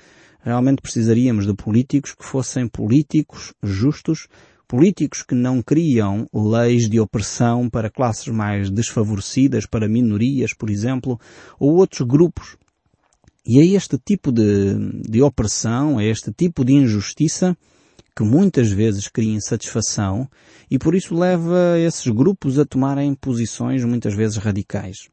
Realmente 0.47 0.81
precisaríamos 0.81 1.45
de 1.45 1.53
políticos 1.53 2.15
que 2.15 2.25
fossem 2.25 2.69
políticos 2.69 3.53
justos, 3.63 4.29
políticos 4.69 5.23
que 5.23 5.35
não 5.35 5.61
criam 5.61 6.27
leis 6.33 6.89
de 6.89 7.01
opressão 7.01 7.69
para 7.69 7.91
classes 7.91 8.29
mais 8.29 8.71
desfavorecidas, 8.71 9.67
para 9.67 9.89
minorias, 9.89 10.55
por 10.55 10.71
exemplo, 10.71 11.21
ou 11.59 11.75
outros 11.75 12.07
grupos 12.07 12.57
e 13.47 13.61
é 13.61 13.65
este 13.65 13.97
tipo 13.97 14.33
de, 14.33 14.75
de 15.09 15.23
opressão, 15.23 16.01
é 16.01 16.07
este 16.07 16.33
tipo 16.33 16.65
de 16.65 16.73
injustiça 16.73 17.57
que 18.17 18.25
muitas 18.25 18.73
vezes 18.73 19.07
cria 19.07 19.37
insatisfação 19.37 20.29
e 20.69 20.79
por 20.79 20.97
isso 20.97 21.15
leva 21.15 21.79
esses 21.79 22.09
grupos 22.09 22.59
a 22.59 22.65
tomarem 22.65 23.15
posições 23.15 23.85
muitas 23.85 24.15
vezes 24.15 24.37
radicais. 24.37 25.09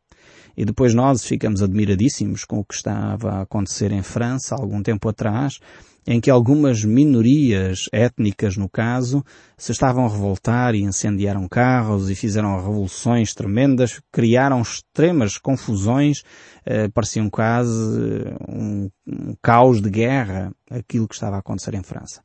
E 0.56 0.66
depois 0.66 0.94
nós 0.94 1.24
ficamos 1.24 1.62
admiradíssimos 1.62 2.46
com 2.46 2.60
o 2.60 2.66
que 2.66 2.76
estava 2.76 3.32
a 3.32 3.42
acontecer 3.42 3.92
em 3.92 4.04
França 4.04 4.56
algum 4.56 4.82
tempo 4.84 5.10
atrás, 5.10 5.60
em 6.06 6.20
que 6.20 6.30
algumas 6.30 6.84
minorias 6.84 7.88
étnicas, 7.92 8.58
no 8.58 8.70
caso, 8.70 9.24
se 9.58 9.72
estavam 9.72 10.06
a 10.06 10.10
revoltar 10.10 10.76
e 10.76 10.82
incendiaram 10.82 11.48
carros 11.48 12.10
e 12.10 12.16
fizeram 12.16 12.56
revoluções 12.56 13.34
tremendas, 13.34 14.02
criaram 14.12 14.62
extremas 14.62 15.38
confusões, 15.38 16.22
eh, 16.66 16.90
pareciam 16.90 17.30
quase 17.30 18.26
um, 18.48 18.90
um 19.08 19.34
caos 19.42 19.82
de 19.82 19.90
guerra, 19.90 20.52
aquilo 20.70 21.08
que 21.08 21.16
estava 21.16 21.38
a 21.38 21.40
acontecer 21.40 21.74
em 21.74 21.84
França. 21.84 22.22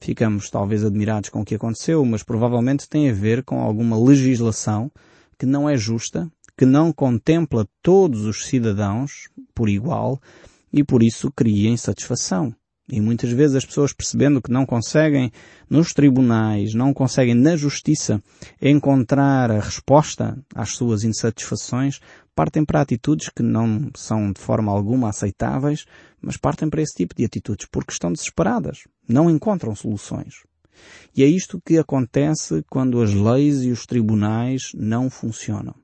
Ficamos 0.00 0.48
talvez 0.48 0.84
admirados 0.84 1.30
com 1.30 1.40
o 1.40 1.44
que 1.44 1.54
aconteceu, 1.54 2.04
mas 2.04 2.22
provavelmente 2.22 2.88
tem 2.88 3.10
a 3.10 3.12
ver 3.12 3.42
com 3.42 3.60
alguma 3.60 3.98
legislação 3.98 4.90
que 5.38 5.46
não 5.46 5.68
é 5.68 5.76
justa, 5.76 6.30
que 6.56 6.64
não 6.64 6.92
contempla 6.92 7.68
todos 7.82 8.24
os 8.24 8.46
cidadãos 8.46 9.28
por 9.54 9.68
igual 9.68 10.20
e 10.72 10.82
por 10.82 11.02
isso 11.02 11.30
cria 11.30 11.70
insatisfação. 11.70 12.54
E 12.88 13.00
muitas 13.00 13.30
vezes 13.32 13.56
as 13.56 13.64
pessoas 13.64 13.92
percebendo 13.92 14.40
que 14.40 14.50
não 14.50 14.64
conseguem 14.64 15.32
nos 15.68 15.92
tribunais, 15.92 16.72
não 16.72 16.94
conseguem 16.94 17.34
na 17.34 17.56
justiça 17.56 18.22
encontrar 18.62 19.50
a 19.50 19.58
resposta 19.58 20.38
às 20.54 20.70
suas 20.70 21.02
insatisfações, 21.02 22.00
partem 22.32 22.64
para 22.64 22.80
atitudes 22.80 23.28
que 23.28 23.42
não 23.42 23.90
são 23.96 24.32
de 24.32 24.40
forma 24.40 24.70
alguma 24.70 25.08
aceitáveis, 25.08 25.84
mas 26.20 26.36
partem 26.36 26.70
para 26.70 26.80
esse 26.80 26.94
tipo 26.94 27.14
de 27.14 27.24
atitudes 27.24 27.66
porque 27.70 27.92
estão 27.92 28.12
desesperadas, 28.12 28.84
não 29.08 29.28
encontram 29.28 29.74
soluções. 29.74 30.34
E 31.16 31.24
é 31.24 31.26
isto 31.26 31.60
que 31.64 31.78
acontece 31.78 32.64
quando 32.70 33.00
as 33.02 33.12
leis 33.12 33.62
e 33.62 33.70
os 33.70 33.84
tribunais 33.84 34.70
não 34.74 35.10
funcionam. 35.10 35.74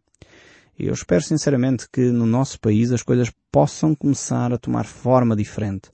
Eu 0.79 0.93
espero 0.93 1.23
sinceramente 1.23 1.87
que 1.93 2.11
no 2.11 2.27
nosso 2.27 2.59
país 2.59 2.93
as 2.93 3.03
coisas 3.03 3.31
possam 3.51 3.95
começar 3.95 4.53
a 4.53 4.59
tomar 4.59 4.85
forma 4.85 5.37
diferente 5.37 5.91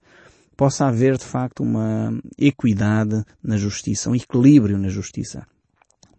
possa 0.59 0.89
haver 0.89 1.17
de 1.17 1.25
facto 1.25 1.63
uma 1.63 2.13
equidade 2.37 3.25
na 3.41 3.57
justiça, 3.57 4.11
um 4.11 4.17
equilíbrio 4.17 4.77
na 4.77 4.89
justiça. 4.89 5.47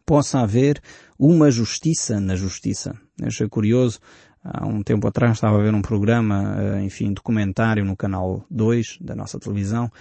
Possa 0.05 0.39
haver 0.39 0.81
uma 1.19 1.51
justiça 1.51 2.21
na 2.21 2.37
justiça. 2.37 2.95
Eu 3.19 3.27
achei 3.27 3.49
curioso, 3.49 3.99
há 4.41 4.65
um 4.65 4.81
tempo 4.81 5.05
atrás 5.05 5.33
estava 5.33 5.59
a 5.59 5.61
ver 5.61 5.75
um 5.75 5.81
programa, 5.81 6.55
eh, 6.57 6.83
enfim, 6.83 7.11
documentário 7.11 7.83
no 7.83 7.97
canal 7.97 8.45
2 8.49 8.99
da 9.01 9.13
nossa 9.13 9.37
televisão, 9.37 9.91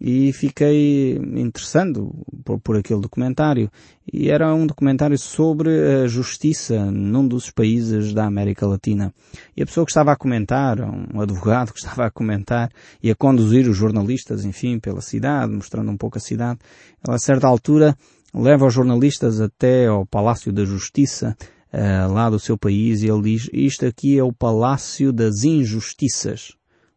e 0.00 0.32
fiquei 0.32 1.16
interessando 1.16 2.14
por, 2.44 2.60
por, 2.60 2.76
aquele 2.76 3.00
documentário. 3.00 3.70
E 4.12 4.30
era 4.30 4.54
um 4.54 4.66
documentário 4.66 5.18
sobre 5.18 6.04
a 6.04 6.06
justiça 6.06 6.90
num 6.90 7.26
dos 7.26 7.50
países 7.50 8.12
da 8.12 8.26
América 8.26 8.66
Latina. 8.66 9.12
E 9.56 9.62
a 9.62 9.66
pessoa 9.66 9.84
que 9.84 9.90
estava 9.90 10.12
a 10.12 10.16
comentar, 10.16 10.80
um 10.80 11.20
advogado 11.20 11.72
que 11.72 11.78
estava 11.80 12.06
a 12.06 12.10
comentar 12.10 12.70
e 13.02 13.10
a 13.10 13.14
conduzir 13.14 13.68
os 13.68 13.76
jornalistas, 13.76 14.44
enfim, 14.44 14.78
pela 14.78 15.00
cidade, 15.00 15.52
mostrando 15.52 15.90
um 15.90 15.96
pouco 15.96 16.18
a 16.18 16.20
cidade, 16.20 16.60
ela 17.06 17.16
a 17.16 17.18
certa 17.18 17.46
altura 17.46 17.96
leva 18.34 18.66
os 18.66 18.74
jornalistas 18.74 19.40
até 19.40 19.86
ao 19.86 20.04
Palácio 20.04 20.52
da 20.52 20.64
Justiça, 20.64 21.36
uh, 21.72 22.12
lá 22.12 22.28
do 22.28 22.38
seu 22.38 22.58
país, 22.58 23.02
e 23.02 23.08
ele 23.08 23.22
diz, 23.22 23.48
isto 23.52 23.86
aqui 23.86 24.18
é 24.18 24.22
o 24.22 24.32
Palácio 24.32 25.12
das 25.12 25.42
Injustiças 25.42 26.55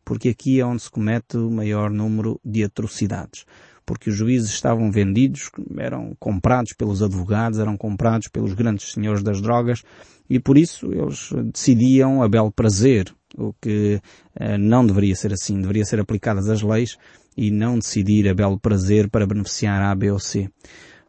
porque 0.09 0.29
aqui 0.29 0.59
é 0.59 0.65
onde 0.65 0.81
se 0.81 0.89
comete 0.89 1.37
o 1.37 1.51
maior 1.51 1.91
número 1.91 2.41
de 2.43 2.63
atrocidades. 2.63 3.45
Porque 3.85 4.09
os 4.09 4.15
juízes 4.15 4.49
estavam 4.49 4.91
vendidos, 4.91 5.51
eram 5.77 6.15
comprados 6.19 6.73
pelos 6.73 7.03
advogados, 7.03 7.59
eram 7.59 7.77
comprados 7.77 8.27
pelos 8.27 8.55
grandes 8.55 8.91
senhores 8.91 9.21
das 9.21 9.39
drogas, 9.39 9.83
e 10.27 10.39
por 10.39 10.57
isso 10.57 10.91
eles 10.91 11.29
decidiam 11.53 12.23
a 12.23 12.27
belo 12.27 12.51
prazer, 12.51 13.13
o 13.37 13.53
que 13.61 14.01
eh, 14.33 14.57
não 14.57 14.83
deveria 14.83 15.15
ser 15.15 15.31
assim. 15.31 15.61
Deveria 15.61 15.85
ser 15.85 15.99
aplicadas 15.99 16.49
as 16.49 16.63
leis 16.63 16.97
e 17.37 17.51
não 17.51 17.77
decidir 17.77 18.27
a 18.27 18.33
belo 18.33 18.59
prazer 18.59 19.11
para 19.11 19.27
beneficiar 19.27 19.79
A, 19.79 19.93
B 19.93 20.09
ou 20.09 20.19
C. 20.19 20.49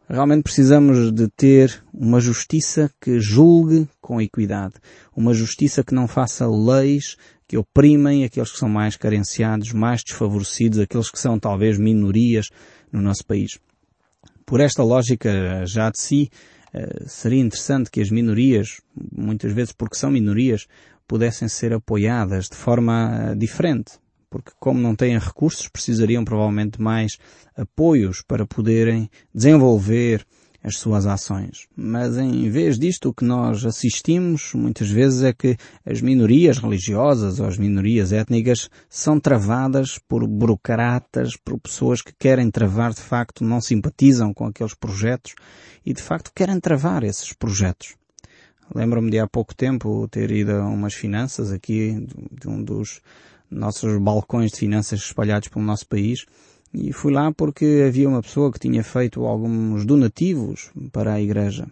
Realmente 0.07 0.43
precisamos 0.43 1.11
de 1.11 1.27
ter 1.29 1.83
uma 1.91 2.19
justiça 2.19 2.91
que 3.01 3.19
julgue 3.19 3.87
com 3.99 4.21
equidade. 4.21 4.75
Uma 5.15 5.33
justiça 5.33 5.83
que 5.83 5.95
não 5.95 6.07
faça 6.07 6.45
leis 6.45 7.15
que 7.51 7.57
oprimem 7.57 8.23
aqueles 8.23 8.49
que 8.49 8.57
são 8.57 8.69
mais 8.69 8.95
carenciados, 8.95 9.73
mais 9.73 10.01
desfavorecidos, 10.05 10.79
aqueles 10.79 11.11
que 11.11 11.19
são 11.19 11.37
talvez 11.37 11.77
minorias 11.77 12.47
no 12.89 13.01
nosso 13.01 13.25
país. 13.25 13.59
Por 14.45 14.61
esta 14.61 14.81
lógica 14.81 15.65
já 15.65 15.89
de 15.89 15.99
si, 15.99 16.31
eh, 16.73 17.03
seria 17.07 17.41
interessante 17.41 17.91
que 17.91 17.99
as 17.99 18.09
minorias, 18.09 18.79
muitas 19.11 19.51
vezes 19.51 19.73
porque 19.73 19.97
são 19.97 20.09
minorias, 20.09 20.65
pudessem 21.05 21.49
ser 21.49 21.73
apoiadas 21.73 22.47
de 22.47 22.55
forma 22.55 23.31
eh, 23.31 23.35
diferente. 23.35 23.99
Porque 24.29 24.53
como 24.57 24.79
não 24.79 24.95
têm 24.95 25.19
recursos, 25.19 25.67
precisariam 25.67 26.23
provavelmente 26.23 26.81
mais 26.81 27.17
apoios 27.53 28.23
para 28.25 28.45
poderem 28.45 29.09
desenvolver 29.35 30.25
as 30.63 30.77
suas 30.77 31.07
ações. 31.07 31.67
Mas 31.75 32.17
em 32.17 32.49
vez 32.49 32.77
disto, 32.77 33.09
o 33.09 33.13
que 33.13 33.23
nós 33.23 33.65
assistimos 33.65 34.53
muitas 34.53 34.89
vezes 34.89 35.23
é 35.23 35.33
que 35.33 35.57
as 35.85 36.01
minorias 36.01 36.57
religiosas 36.59 37.39
ou 37.39 37.47
as 37.47 37.57
minorias 37.57 38.13
étnicas 38.13 38.69
são 38.89 39.19
travadas 39.19 39.97
por 40.07 40.27
burocratas, 40.27 41.35
por 41.35 41.59
pessoas 41.59 42.01
que 42.01 42.13
querem 42.13 42.51
travar 42.51 42.93
de 42.93 43.01
facto, 43.01 43.43
não 43.43 43.59
simpatizam 43.59 44.33
com 44.33 44.45
aqueles 44.45 44.75
projetos 44.75 45.33
e 45.85 45.93
de 45.93 46.01
facto 46.01 46.31
querem 46.33 46.59
travar 46.59 47.03
esses 47.03 47.33
projetos. 47.33 47.95
Lembro-me 48.73 49.11
de 49.11 49.19
há 49.19 49.27
pouco 49.27 49.53
tempo 49.53 50.07
ter 50.07 50.31
ido 50.31 50.53
a 50.53 50.65
umas 50.65 50.93
finanças 50.93 51.51
aqui, 51.51 52.05
de 52.31 52.47
um 52.47 52.63
dos 52.63 53.01
nossos 53.49 53.97
balcões 54.01 54.51
de 54.51 54.59
finanças 54.59 55.01
espalhados 55.01 55.49
pelo 55.49 55.65
nosso 55.65 55.85
país, 55.87 56.25
e 56.73 56.93
fui 56.93 57.11
lá 57.11 57.31
porque 57.31 57.85
havia 57.87 58.07
uma 58.07 58.21
pessoa 58.21 58.51
que 58.51 58.59
tinha 58.59 58.83
feito 58.83 59.25
alguns 59.25 59.85
donativos 59.85 60.71
para 60.91 61.13
a 61.13 61.21
igreja. 61.21 61.67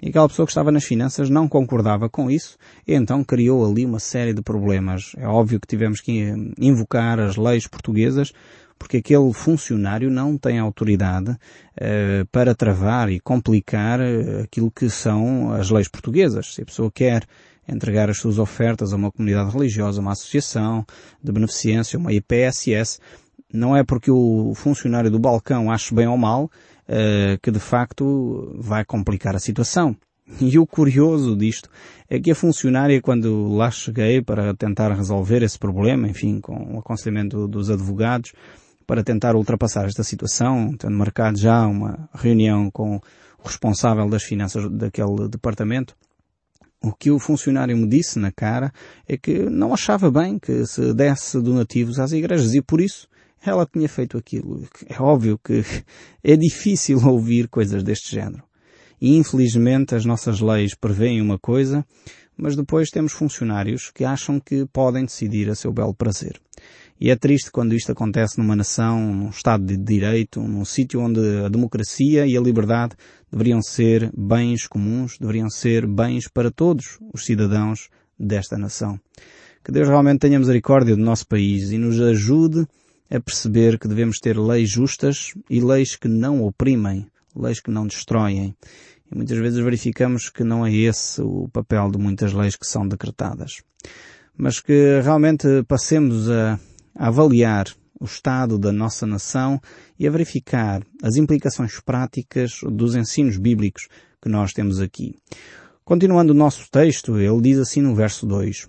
E 0.00 0.08
aquela 0.08 0.28
pessoa 0.28 0.44
que 0.44 0.50
estava 0.50 0.72
nas 0.72 0.84
finanças 0.84 1.30
não 1.30 1.48
concordava 1.48 2.08
com 2.08 2.28
isso 2.28 2.58
e 2.86 2.92
então 2.92 3.22
criou 3.22 3.64
ali 3.64 3.86
uma 3.86 4.00
série 4.00 4.34
de 4.34 4.42
problemas. 4.42 5.12
É 5.16 5.26
óbvio 5.26 5.60
que 5.60 5.66
tivemos 5.66 6.00
que 6.00 6.34
invocar 6.58 7.20
as 7.20 7.36
leis 7.36 7.68
portuguesas 7.68 8.32
porque 8.82 8.96
aquele 8.96 9.32
funcionário 9.32 10.10
não 10.10 10.36
tem 10.36 10.58
autoridade 10.58 11.30
uh, 11.30 12.26
para 12.32 12.52
travar 12.52 13.12
e 13.12 13.20
complicar 13.20 14.00
eh, 14.00 14.42
aquilo 14.42 14.72
que 14.72 14.90
são 14.90 15.52
as 15.52 15.70
leis 15.70 15.86
portuguesas. 15.86 16.54
Se 16.54 16.62
a 16.62 16.64
pessoa 16.64 16.90
quer 16.90 17.24
entregar 17.68 18.10
as 18.10 18.18
suas 18.18 18.40
ofertas 18.40 18.92
a 18.92 18.96
uma 18.96 19.12
comunidade 19.12 19.52
religiosa, 19.52 20.00
uma 20.00 20.10
associação 20.10 20.84
de 21.22 21.30
beneficência, 21.30 21.96
uma 21.96 22.12
IPSS, 22.12 22.98
não 23.52 23.76
é 23.76 23.84
porque 23.84 24.10
o 24.10 24.52
funcionário 24.54 25.10
do 25.10 25.18
balcão 25.18 25.70
ache 25.70 25.94
bem 25.94 26.06
ou 26.06 26.16
mal 26.16 26.44
uh, 26.44 27.38
que 27.42 27.50
de 27.50 27.60
facto 27.60 28.54
vai 28.58 28.84
complicar 28.84 29.36
a 29.36 29.40
situação. 29.40 29.96
E 30.40 30.58
o 30.58 30.66
curioso 30.66 31.36
disto 31.36 31.68
é 32.08 32.18
que 32.18 32.30
a 32.30 32.34
funcionária, 32.34 33.00
quando 33.02 33.48
lá 33.48 33.70
cheguei 33.70 34.22
para 34.22 34.54
tentar 34.54 34.92
resolver 34.92 35.42
esse 35.42 35.58
problema, 35.58 36.08
enfim, 36.08 36.40
com 36.40 36.74
o 36.74 36.78
aconselhamento 36.78 37.46
dos 37.46 37.68
advogados, 37.68 38.32
para 38.86 39.02
tentar 39.02 39.34
ultrapassar 39.34 39.86
esta 39.86 40.02
situação, 40.02 40.74
tendo 40.78 40.96
marcado 40.96 41.38
já 41.38 41.66
uma 41.66 42.08
reunião 42.14 42.70
com 42.70 42.96
o 42.96 43.00
responsável 43.44 44.08
das 44.08 44.22
finanças 44.22 44.70
daquele 44.70 45.28
departamento, 45.28 45.94
o 46.82 46.92
que 46.92 47.10
o 47.10 47.18
funcionário 47.18 47.76
me 47.76 47.86
disse 47.86 48.18
na 48.18 48.32
cara 48.32 48.72
é 49.06 49.16
que 49.16 49.38
não 49.38 49.72
achava 49.72 50.10
bem 50.10 50.38
que 50.38 50.66
se 50.66 50.92
desse 50.92 51.40
donativos 51.40 51.98
às 51.98 52.12
igrejas 52.12 52.54
e 52.54 52.62
por 52.62 52.80
isso 52.80 53.06
ela 53.44 53.66
tinha 53.66 53.88
feito 53.88 54.16
aquilo. 54.16 54.66
É 54.86 55.00
óbvio 55.00 55.38
que 55.42 55.62
é 56.22 56.36
difícil 56.36 56.98
ouvir 57.06 57.48
coisas 57.48 57.82
deste 57.82 58.10
género. 58.10 58.42
E 59.00 59.16
infelizmente 59.16 59.94
as 59.94 60.04
nossas 60.04 60.40
leis 60.40 60.74
prevêem 60.74 61.20
uma 61.20 61.38
coisa, 61.38 61.84
mas 62.36 62.54
depois 62.54 62.88
temos 62.88 63.12
funcionários 63.12 63.90
que 63.90 64.04
acham 64.04 64.38
que 64.38 64.64
podem 64.66 65.04
decidir 65.04 65.50
a 65.50 65.54
seu 65.54 65.72
belo 65.72 65.92
prazer. 65.92 66.40
E 67.00 67.10
é 67.10 67.16
triste 67.16 67.50
quando 67.50 67.74
isto 67.74 67.90
acontece 67.90 68.38
numa 68.38 68.54
nação, 68.54 69.12
num 69.12 69.30
Estado 69.30 69.64
de 69.64 69.76
Direito, 69.76 70.40
num 70.40 70.64
sítio 70.64 71.00
onde 71.00 71.20
a 71.44 71.48
democracia 71.48 72.24
e 72.26 72.36
a 72.36 72.40
liberdade 72.40 72.94
deveriam 73.30 73.60
ser 73.60 74.08
bens 74.16 74.68
comuns, 74.68 75.18
deveriam 75.18 75.50
ser 75.50 75.84
bens 75.84 76.28
para 76.32 76.48
todos 76.48 77.00
os 77.12 77.24
cidadãos 77.24 77.88
desta 78.16 78.56
nação. 78.56 79.00
Que 79.64 79.72
Deus 79.72 79.88
realmente 79.88 80.20
tenha 80.20 80.38
misericórdia 80.38 80.94
do 80.94 81.02
nosso 81.02 81.26
país 81.26 81.72
e 81.72 81.78
nos 81.78 82.00
ajude 82.00 82.66
a 83.14 83.20
perceber 83.20 83.78
que 83.78 83.86
devemos 83.86 84.18
ter 84.18 84.38
leis 84.38 84.70
justas 84.70 85.34
e 85.50 85.60
leis 85.60 85.96
que 85.96 86.08
não 86.08 86.42
oprimem, 86.42 87.06
leis 87.36 87.60
que 87.60 87.70
não 87.70 87.86
destroem. 87.86 88.56
E 89.10 89.14
muitas 89.14 89.36
vezes 89.36 89.58
verificamos 89.58 90.30
que 90.30 90.42
não 90.42 90.64
é 90.64 90.72
esse 90.72 91.20
o 91.20 91.46
papel 91.52 91.90
de 91.90 91.98
muitas 91.98 92.32
leis 92.32 92.56
que 92.56 92.66
são 92.66 92.88
decretadas. 92.88 93.62
Mas 94.34 94.60
que 94.60 95.00
realmente 95.02 95.62
passemos 95.68 96.30
a, 96.30 96.58
a 96.96 97.08
avaliar 97.08 97.66
o 98.00 98.06
estado 98.06 98.58
da 98.58 98.72
nossa 98.72 99.06
nação 99.06 99.60
e 99.98 100.08
a 100.08 100.10
verificar 100.10 100.82
as 101.02 101.16
implicações 101.16 101.78
práticas 101.80 102.60
dos 102.62 102.96
ensinos 102.96 103.36
bíblicos 103.36 103.88
que 104.22 104.28
nós 104.30 104.54
temos 104.54 104.80
aqui. 104.80 105.14
Continuando 105.84 106.32
o 106.32 106.36
nosso 106.36 106.70
texto, 106.70 107.18
ele 107.18 107.42
diz 107.42 107.58
assim 107.58 107.82
no 107.82 107.94
verso 107.94 108.24
2: 108.24 108.66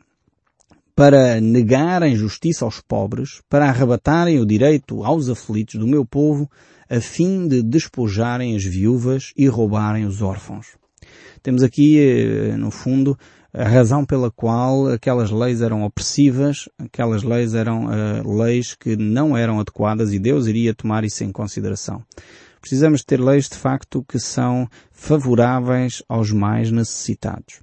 para 0.95 1.41
negarem 1.41 2.15
justiça 2.15 2.65
aos 2.65 2.79
pobres, 2.79 3.41
para 3.49 3.67
arrebatarem 3.67 4.39
o 4.39 4.45
direito 4.45 5.03
aos 5.03 5.27
aflitos 5.29 5.79
do 5.79 5.87
meu 5.87 6.05
povo, 6.05 6.49
a 6.89 6.99
fim 7.01 7.47
de 7.47 7.63
despojarem 7.63 8.55
as 8.55 8.63
viúvas 8.63 9.33
e 9.35 9.47
roubarem 9.47 10.05
os 10.05 10.21
órfãos. 10.21 10.67
Temos 11.41 11.63
aqui, 11.63 11.99
eh, 11.99 12.55
no 12.55 12.69
fundo, 12.69 13.17
a 13.51 13.67
razão 13.67 14.05
pela 14.05 14.31
qual 14.31 14.87
aquelas 14.87 15.31
leis 15.31 15.61
eram 15.61 15.83
opressivas, 15.83 16.69
aquelas 16.77 17.23
leis 17.23 17.53
eram 17.53 17.85
uh, 17.85 18.37
leis 18.37 18.73
que 18.73 18.95
não 18.95 19.37
eram 19.37 19.59
adequadas 19.59 20.11
e 20.11 20.17
Deus 20.17 20.47
iria 20.47 20.73
tomar 20.73 21.03
isso 21.03 21.23
em 21.23 21.31
consideração. 21.31 22.03
Precisamos 22.59 23.03
ter 23.03 23.19
leis 23.19 23.47
de 23.47 23.55
facto 23.55 24.03
que 24.07 24.17
são 24.17 24.67
favoráveis 24.91 26.01
aos 26.09 26.31
mais 26.31 26.71
necessitados 26.71 27.62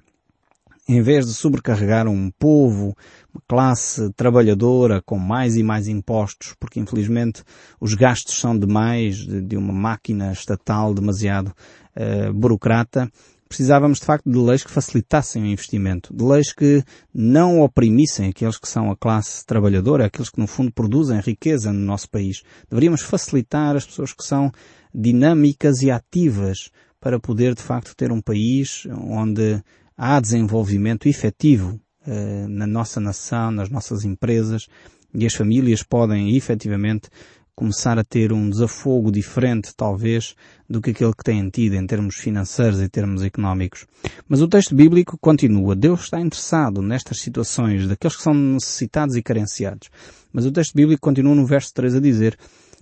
em 0.87 1.01
vez 1.01 1.25
de 1.25 1.33
sobrecarregar 1.33 2.07
um 2.07 2.31
povo, 2.31 2.95
uma 3.33 3.41
classe 3.47 4.11
trabalhadora 4.13 5.01
com 5.01 5.17
mais 5.17 5.55
e 5.55 5.63
mais 5.63 5.87
impostos, 5.87 6.55
porque 6.59 6.79
infelizmente 6.79 7.43
os 7.79 7.93
gastos 7.93 8.39
são 8.39 8.57
demais 8.57 9.17
de, 9.17 9.55
uma 9.55 9.73
máquina 9.73 10.31
estatal 10.31 10.93
demasiado 10.93 11.53
uh, 11.95 12.33
burocrata, 12.33 13.09
precisávamos 13.47 13.99
de 13.99 14.05
facto 14.05 14.29
de 14.29 14.37
leis 14.37 14.63
que 14.63 14.71
facilitassem 14.71 15.43
o 15.43 15.45
investimento, 15.45 16.15
de 16.15 16.23
leis 16.23 16.53
que 16.53 16.83
não 17.13 17.61
oprimissem 17.61 18.29
aqueles 18.29 18.57
que 18.57 18.67
são 18.67 18.89
a 18.89 18.95
classe 18.95 19.45
trabalhadora, 19.45 20.05
aqueles 20.05 20.29
que 20.29 20.39
no 20.39 20.47
fundo 20.47 20.71
produzem 20.71 21.19
riqueza 21.19 21.71
no 21.71 21.79
nosso 21.79 22.09
país. 22.09 22.43
Deveríamos 22.69 23.01
facilitar 23.01 23.75
as 23.75 23.85
pessoas 23.85 24.13
que 24.13 24.23
são 24.23 24.51
dinâmicas 24.95 25.81
e 25.81 25.91
ativas 25.91 26.71
para 26.99 27.19
poder 27.19 27.53
de 27.53 27.61
facto 27.61 27.95
ter 27.95 28.11
um 28.11 28.21
país 28.21 28.87
onde 28.89 29.61
há 30.03 30.19
desenvolvimento 30.19 31.07
efetivo 31.07 31.79
uh, 32.07 32.47
na 32.49 32.65
nossa 32.65 32.99
nação, 32.99 33.51
nas 33.51 33.69
nossas 33.69 34.03
empresas 34.03 34.67
e 35.13 35.27
as 35.27 35.35
famílias 35.35 35.83
podem 35.83 36.35
efetivamente 36.35 37.07
começar 37.53 37.99
a 37.99 38.03
ter 38.03 38.33
um 38.33 38.49
desafogo 38.49 39.11
diferente, 39.11 39.75
talvez, 39.77 40.33
do 40.67 40.81
que 40.81 40.89
aquele 40.89 41.13
que 41.13 41.23
têm 41.23 41.47
tido 41.51 41.75
em 41.75 41.85
termos 41.85 42.15
financeiros 42.15 42.81
e 42.81 42.89
termos 42.89 43.21
económicos. 43.21 43.85
Mas 44.27 44.41
o 44.41 44.47
texto 44.47 44.73
bíblico 44.73 45.19
continua. 45.21 45.75
Deus 45.75 46.05
está 46.05 46.19
interessado 46.19 46.81
nestas 46.81 47.19
situações 47.19 47.87
daqueles 47.87 48.15
que 48.17 48.23
são 48.23 48.33
necessitados 48.33 49.15
e 49.15 49.21
carenciados. 49.21 49.91
Mas 50.33 50.47
o 50.47 50.51
texto 50.51 50.73
bíblico 50.73 51.01
continua 51.01 51.35
no 51.35 51.45
verso 51.45 51.71
3 51.75 51.97
a 51.97 51.99
dizer 51.99 52.39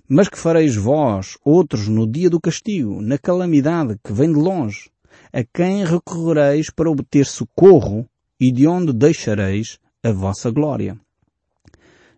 Mas 0.08 0.30
que 0.30 0.38
fareis 0.38 0.74
vós, 0.74 1.36
outros, 1.44 1.86
no 1.86 2.10
dia 2.10 2.30
do 2.30 2.40
castigo, 2.40 3.02
na 3.02 3.18
calamidade 3.18 3.98
que 4.02 4.14
vem 4.14 4.32
de 4.32 4.38
longe? 4.38 4.88
A 5.32 5.44
quem 5.44 5.84
recorrereis 5.84 6.70
para 6.70 6.90
obter 6.90 7.26
socorro 7.26 8.06
e 8.38 8.50
de 8.50 8.66
onde 8.66 8.92
deixareis 8.92 9.78
a 10.02 10.12
vossa 10.12 10.50
glória. 10.50 10.98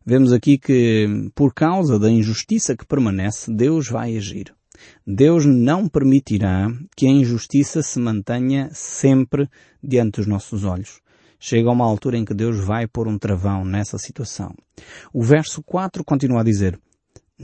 Vemos 0.05 0.33
aqui 0.33 0.59
que, 0.59 1.31
por 1.35 1.55
causa 1.55 1.99
da 1.99 2.11
injustiça 2.11 2.77
que 2.77 2.87
permanece, 2.87 3.53
Deus 3.53 3.89
vai 3.89 4.17
agir. 4.17 4.53
Deus 5.07 5.47
não 5.47 5.89
permitirá 5.89 6.69
que 6.97 7.07
a 7.07 7.11
injustiça 7.11 7.83
se 7.83 8.01
mantenha 8.01 8.69
sempre 8.73 9.49
diante 9.83 10.17
dos 10.17 10.27
nossos 10.27 10.65
olhos. 10.65 11.01
Chega 11.39 11.71
uma 11.71 11.85
altura 11.85 12.17
em 12.17 12.25
que 12.25 12.35
Deus 12.35 12.65
vai 12.65 12.87
pôr 12.87 13.09
um 13.09 13.19
travão 13.19 13.65
nessa 13.65 13.99
situação. 13.99 14.55
O 15.13 15.23
verso 15.23 15.63
4 15.63 16.05
continua 16.05 16.41
a 16.41 16.45
dizer, 16.45 16.79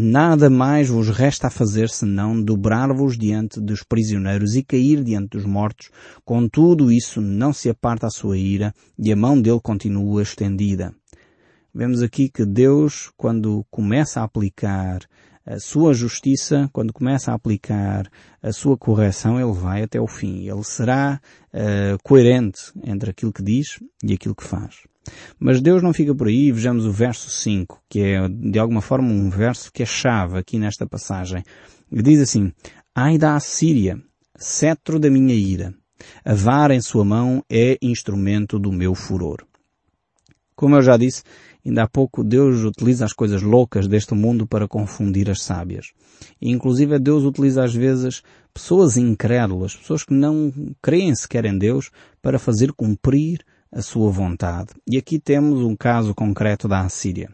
Nada 0.01 0.49
mais 0.49 0.89
vos 0.89 1.09
resta 1.09 1.49
a 1.49 1.51
fazer 1.51 1.89
senão 1.89 2.41
dobrar-vos 2.41 3.19
diante 3.19 3.61
dos 3.61 3.83
prisioneiros 3.83 4.55
e 4.55 4.63
cair 4.63 5.03
diante 5.03 5.31
dos 5.31 5.45
mortos. 5.45 5.91
Contudo, 6.25 6.93
isso 6.93 7.21
não 7.21 7.53
se 7.53 7.69
aparta 7.69 8.07
a 8.07 8.11
sua 8.11 8.39
ira 8.39 8.73
e 8.97 9.11
a 9.11 9.17
mão 9.17 9.43
dele 9.43 9.59
continua 9.61 10.23
estendida. 10.23 10.95
Vemos 11.75 12.01
aqui 12.01 12.29
que 12.29 12.47
Deus, 12.47 13.11
quando 13.17 13.67
começa 13.73 14.21
a 14.21 14.25
aplicar 14.25 15.01
a 15.45 15.59
sua 15.59 15.93
justiça, 15.93 16.71
quando 16.73 16.93
começa 16.93 17.33
a 17.33 17.35
aplicar 17.35 18.09
a 18.41 18.53
sua 18.53 18.79
correção, 18.79 19.41
ele 19.41 19.53
vai 19.53 19.83
até 19.83 20.01
o 20.01 20.07
fim. 20.07 20.49
Ele 20.49 20.63
será 20.63 21.21
uh, 21.53 21.99
coerente 22.05 22.71
entre 22.85 23.11
aquilo 23.11 23.33
que 23.33 23.43
diz 23.43 23.81
e 24.05 24.13
aquilo 24.13 24.37
que 24.37 24.45
faz. 24.45 24.77
Mas 25.39 25.61
Deus 25.61 25.83
não 25.83 25.93
fica 25.93 26.15
por 26.15 26.29
aí, 26.29 26.51
vejamos 26.53 26.87
o 26.87 26.93
verso 26.93 27.31
5, 27.31 27.83
que 27.89 28.01
é 28.01 28.29
de 28.29 28.59
alguma 28.59 28.81
forma 28.81 29.09
um 29.09 29.31
verso 29.31 29.73
que 29.73 29.83
é 29.83 29.87
chave 29.87 30.39
aqui 30.39 30.59
nesta 30.59 30.87
passagem. 30.87 31.43
Ele 31.91 32.03
diz 32.03 32.21
assim, 32.21 32.53
Ai 32.95 33.19
da 33.19 33.35
Assíria, 33.35 34.01
cetro 34.37 34.99
da 34.99 35.11
minha 35.11 35.35
ira, 35.35 35.75
a 36.25 36.35
vara 36.35 36.75
em 36.75 36.81
sua 36.81 37.05
mão 37.05 37.45
é 37.51 37.79
instrumento 37.83 38.59
do 38.59 38.73
meu 38.73 38.95
furor. 38.95 39.45
Como 40.55 40.75
eu 40.75 40.83
já 40.83 40.97
disse, 40.97 41.23
ainda 41.65 41.85
há 41.85 41.89
pouco 41.89 42.25
Deus 42.25 42.65
utiliza 42.65 43.05
as 43.05 43.13
coisas 43.13 43.43
loucas 43.43 43.87
deste 43.87 44.15
mundo 44.15 44.47
para 44.47 44.67
confundir 44.67 45.31
as 45.31 45.43
sábias. 45.43 45.93
E, 46.41 46.51
inclusive 46.51 46.99
Deus 46.99 47.23
utiliza 47.23 47.63
às 47.63 47.73
vezes 47.73 48.23
pessoas 48.53 48.97
incrédulas, 48.97 49.77
pessoas 49.77 50.03
que 50.03 50.13
não 50.13 50.53
creem 50.83 51.15
sequer 51.15 51.45
em 51.45 51.57
Deus, 51.57 51.91
para 52.21 52.41
fazer 52.41 52.73
cumprir 52.73 53.45
a 53.73 53.83
sua 53.83 54.11
vontade. 54.11 54.69
E 54.87 54.97
aqui 54.97 55.19
temos 55.19 55.61
um 55.63 55.77
caso 55.77 56.15
concreto 56.15 56.67
da 56.67 56.81
Assíria. 56.81 57.31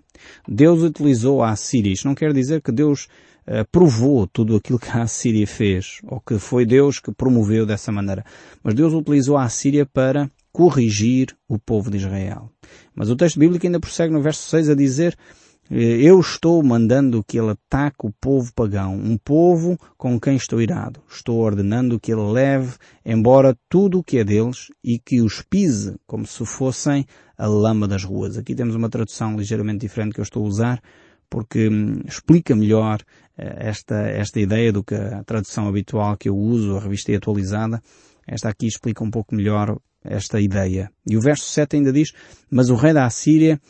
Deus 0.48 0.82
utilizou 0.82 1.42
a 1.42 1.50
Assíria. 1.50 1.92
Isto 1.92 2.08
não 2.08 2.14
quer 2.14 2.32
dizer 2.32 2.60
que 2.60 2.72
Deus 2.72 3.08
uh, 3.46 3.64
provou 3.70 4.26
tudo 4.26 4.56
aquilo 4.56 4.78
que 4.78 4.90
a 4.90 5.02
Assíria 5.02 5.46
fez, 5.46 6.00
ou 6.04 6.20
que 6.20 6.38
foi 6.38 6.64
Deus 6.66 6.98
que 6.98 7.12
promoveu 7.12 7.64
dessa 7.66 7.92
maneira. 7.92 8.24
Mas 8.62 8.74
Deus 8.74 8.92
utilizou 8.92 9.36
a 9.36 9.44
Assíria 9.44 9.86
para 9.86 10.30
corrigir 10.52 11.36
o 11.48 11.58
povo 11.58 11.90
de 11.90 11.96
Israel. 11.96 12.50
Mas 12.94 13.10
o 13.10 13.16
texto 13.16 13.38
bíblico 13.38 13.66
ainda 13.66 13.80
prossegue 13.80 14.12
no 14.12 14.22
verso 14.22 14.48
6 14.48 14.70
a 14.70 14.74
dizer 14.74 15.16
eh, 15.16 15.43
eu 15.70 16.20
estou 16.20 16.62
mandando 16.62 17.24
que 17.24 17.38
ele 17.38 17.50
ataque 17.50 18.07
o 18.07 18.12
povo 18.20 18.53
pagão, 18.55 18.94
um 18.94 19.16
povo 19.16 19.79
com 19.96 20.20
quem 20.20 20.37
estou 20.37 20.61
irado. 20.61 21.00
Estou 21.09 21.40
ordenando 21.40 21.98
que 21.98 22.12
ele 22.12 22.31
leve 22.31 22.77
embora 23.05 23.57
tudo 23.68 23.98
o 23.98 24.05
que 24.05 24.18
é 24.18 24.24
deles 24.24 24.68
e 24.83 24.98
que 24.98 25.22
os 25.22 25.42
pise 25.42 25.96
como 26.07 26.27
se 26.27 26.44
fossem 26.44 27.07
a 27.37 27.46
lama 27.46 27.88
das 27.88 28.05
ruas. 28.05 28.37
Aqui 28.37 28.55
temos 28.55 28.74
uma 28.74 28.90
tradução 28.90 29.37
ligeiramente 29.37 29.81
diferente 29.81 30.14
que 30.14 30.20
eu 30.20 30.24
estou 30.24 30.44
a 30.44 30.48
usar 30.48 30.83
porque 31.31 31.68
hum, 31.68 32.03
explica 32.07 32.55
melhor 32.55 33.00
eh, 33.37 33.68
esta, 33.68 33.96
esta 34.03 34.38
ideia 34.38 34.72
do 34.72 34.85
que 34.85 34.94
a 34.94 35.24
tradução 35.24 35.66
habitual 35.66 36.16
que 36.16 36.29
eu 36.29 36.37
uso, 36.37 36.77
a 36.77 36.81
revista 36.81 37.11
é 37.11 37.16
atualizada. 37.16 37.83
Esta 38.27 38.50
aqui 38.50 38.66
explica 38.66 39.03
um 39.03 39.11
pouco 39.11 39.35
melhor 39.35 39.77
esta 40.05 40.40
ideia. 40.40 40.90
E 41.09 41.16
o 41.16 41.20
verso 41.20 41.44
7 41.46 41.77
ainda 41.77 41.92
diz, 41.92 42.12
mas 42.50 42.68
o 42.68 42.74
rei 42.74 42.92
da 42.92 43.07
Assíria 43.07 43.61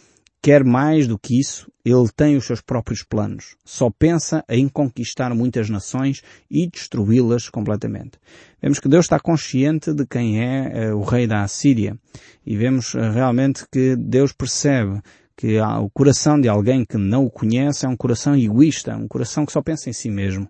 quer 0.45 0.63
mais 0.63 1.09
do 1.09 1.19
que 1.19 1.41
isso, 1.41 1.73
ele 1.83 2.07
tem 2.15 2.37
os 2.37 2.45
seus 2.45 2.61
próprios 2.61 3.03
planos. 3.03 3.57
Só 3.65 3.89
pensa 3.89 4.45
em 4.47 4.69
conquistar 4.69 5.35
muitas 5.35 5.71
nações 5.71 6.21
e 6.51 6.69
destruí-las 6.69 7.49
completamente. 7.49 8.19
Vemos 8.61 8.79
que 8.79 8.87
Deus 8.87 9.07
está 9.07 9.19
consciente 9.19 9.95
de 9.95 10.05
quem 10.07 10.43
é 10.45 10.93
uh, 10.93 10.99
o 10.99 11.03
rei 11.03 11.27
da 11.27 11.41
Assíria. 11.41 11.97
E 12.45 12.59
vemos 12.59 12.93
uh, 12.93 13.11
realmente 13.11 13.65
que 13.73 13.97
Deus 13.97 14.35
percebe 14.35 15.01
que 15.35 15.59
o 15.59 15.89
coração 15.89 16.39
de 16.39 16.47
alguém 16.47 16.85
que 16.85 16.99
não 16.99 17.25
o 17.25 17.31
conhece 17.31 17.87
é 17.87 17.89
um 17.89 17.97
coração 17.97 18.37
egoísta, 18.37 18.95
um 18.95 19.09
coração 19.09 19.47
que 19.47 19.53
só 19.53 19.63
pensa 19.63 19.89
em 19.89 19.95
si 19.95 20.11
mesmo. 20.11 20.47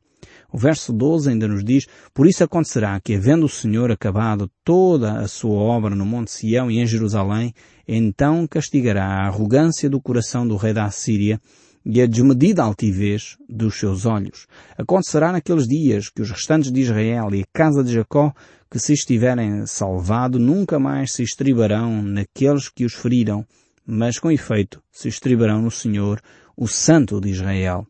O 0.53 0.59
verso 0.59 0.93
12 0.93 1.31
ainda 1.31 1.47
nos 1.47 1.65
diz, 1.65 1.87
Por 2.13 2.27
isso 2.27 2.43
acontecerá 2.43 3.01
que, 3.01 3.15
havendo 3.15 3.47
o 3.47 3.49
Senhor 3.49 3.91
acabado 3.91 4.51
toda 4.65 5.21
a 5.21 5.29
sua 5.29 5.57
obra 5.57 5.95
no 5.95 6.05
Monte 6.05 6.33
Sião 6.33 6.71
e 6.71 6.81
em 6.81 6.87
Jerusalém, 6.87 7.55
então 7.87 8.47
castigará 8.47 9.05
a 9.05 9.27
arrogância 9.27 9.89
do 9.89 10.01
coração 10.01 10.47
do 10.47 10.57
rei 10.57 10.73
da 10.73 10.85
Assíria 10.85 11.41
e 11.85 12.01
a 12.01 12.07
desmedida 12.07 12.63
altivez 12.63 13.37
dos 13.49 13.79
seus 13.79 14.07
olhos. 14.07 14.47
Acontecerá 14.77 15.31
naqueles 15.33 15.69
dias 15.69 16.09
que 16.09 16.23
os 16.23 16.31
restantes 16.31 16.73
de 16.73 16.81
Israel 16.81 17.35
e 17.35 17.43
a 17.43 17.47
casa 17.53 17.85
de 17.85 17.93
Jacó, 17.93 18.33
que 18.71 18.79
se 18.79 18.95
estiverem 18.95 19.67
salvado, 19.67 20.39
nunca 20.39 20.79
mais 20.79 21.13
se 21.13 21.23
estribarão 21.23 22.03
naqueles 22.03 22.69
que 22.69 22.85
os 22.85 22.95
feriram, 22.95 23.47
mas 23.87 24.19
com 24.19 24.31
efeito 24.31 24.83
se 24.91 25.09
estribarão 25.09 25.61
no 25.61 25.71
Senhor, 25.71 26.21
o 26.57 26.67
Santo 26.67 27.21
de 27.21 27.29
Israel. 27.29 27.87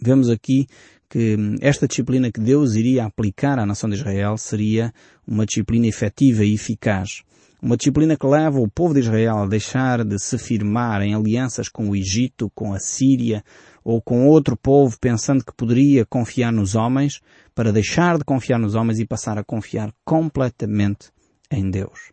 Vemos 0.00 0.28
aqui 0.28 0.66
que 1.08 1.36
esta 1.60 1.88
disciplina 1.88 2.30
que 2.30 2.40
Deus 2.40 2.74
iria 2.76 3.04
aplicar 3.04 3.58
à 3.58 3.66
nação 3.66 3.90
de 3.90 3.96
Israel 3.96 4.36
seria 4.36 4.92
uma 5.26 5.44
disciplina 5.44 5.86
efetiva 5.86 6.44
e 6.44 6.54
eficaz. 6.54 7.22
Uma 7.62 7.76
disciplina 7.76 8.16
que 8.16 8.26
leva 8.26 8.58
o 8.58 8.70
povo 8.70 8.94
de 8.94 9.00
Israel 9.00 9.38
a 9.38 9.46
deixar 9.46 10.02
de 10.02 10.18
se 10.18 10.38
firmar 10.38 11.02
em 11.02 11.14
alianças 11.14 11.68
com 11.68 11.90
o 11.90 11.94
Egito, 11.94 12.50
com 12.54 12.72
a 12.72 12.80
Síria 12.80 13.44
ou 13.84 14.00
com 14.00 14.26
outro 14.26 14.56
povo 14.56 14.98
pensando 14.98 15.44
que 15.44 15.52
poderia 15.54 16.06
confiar 16.06 16.50
nos 16.50 16.74
homens, 16.74 17.20
para 17.54 17.70
deixar 17.70 18.16
de 18.16 18.24
confiar 18.24 18.58
nos 18.58 18.74
homens 18.74 18.98
e 18.98 19.06
passar 19.06 19.36
a 19.36 19.44
confiar 19.44 19.92
completamente 20.06 21.10
em 21.50 21.70
Deus. 21.70 22.12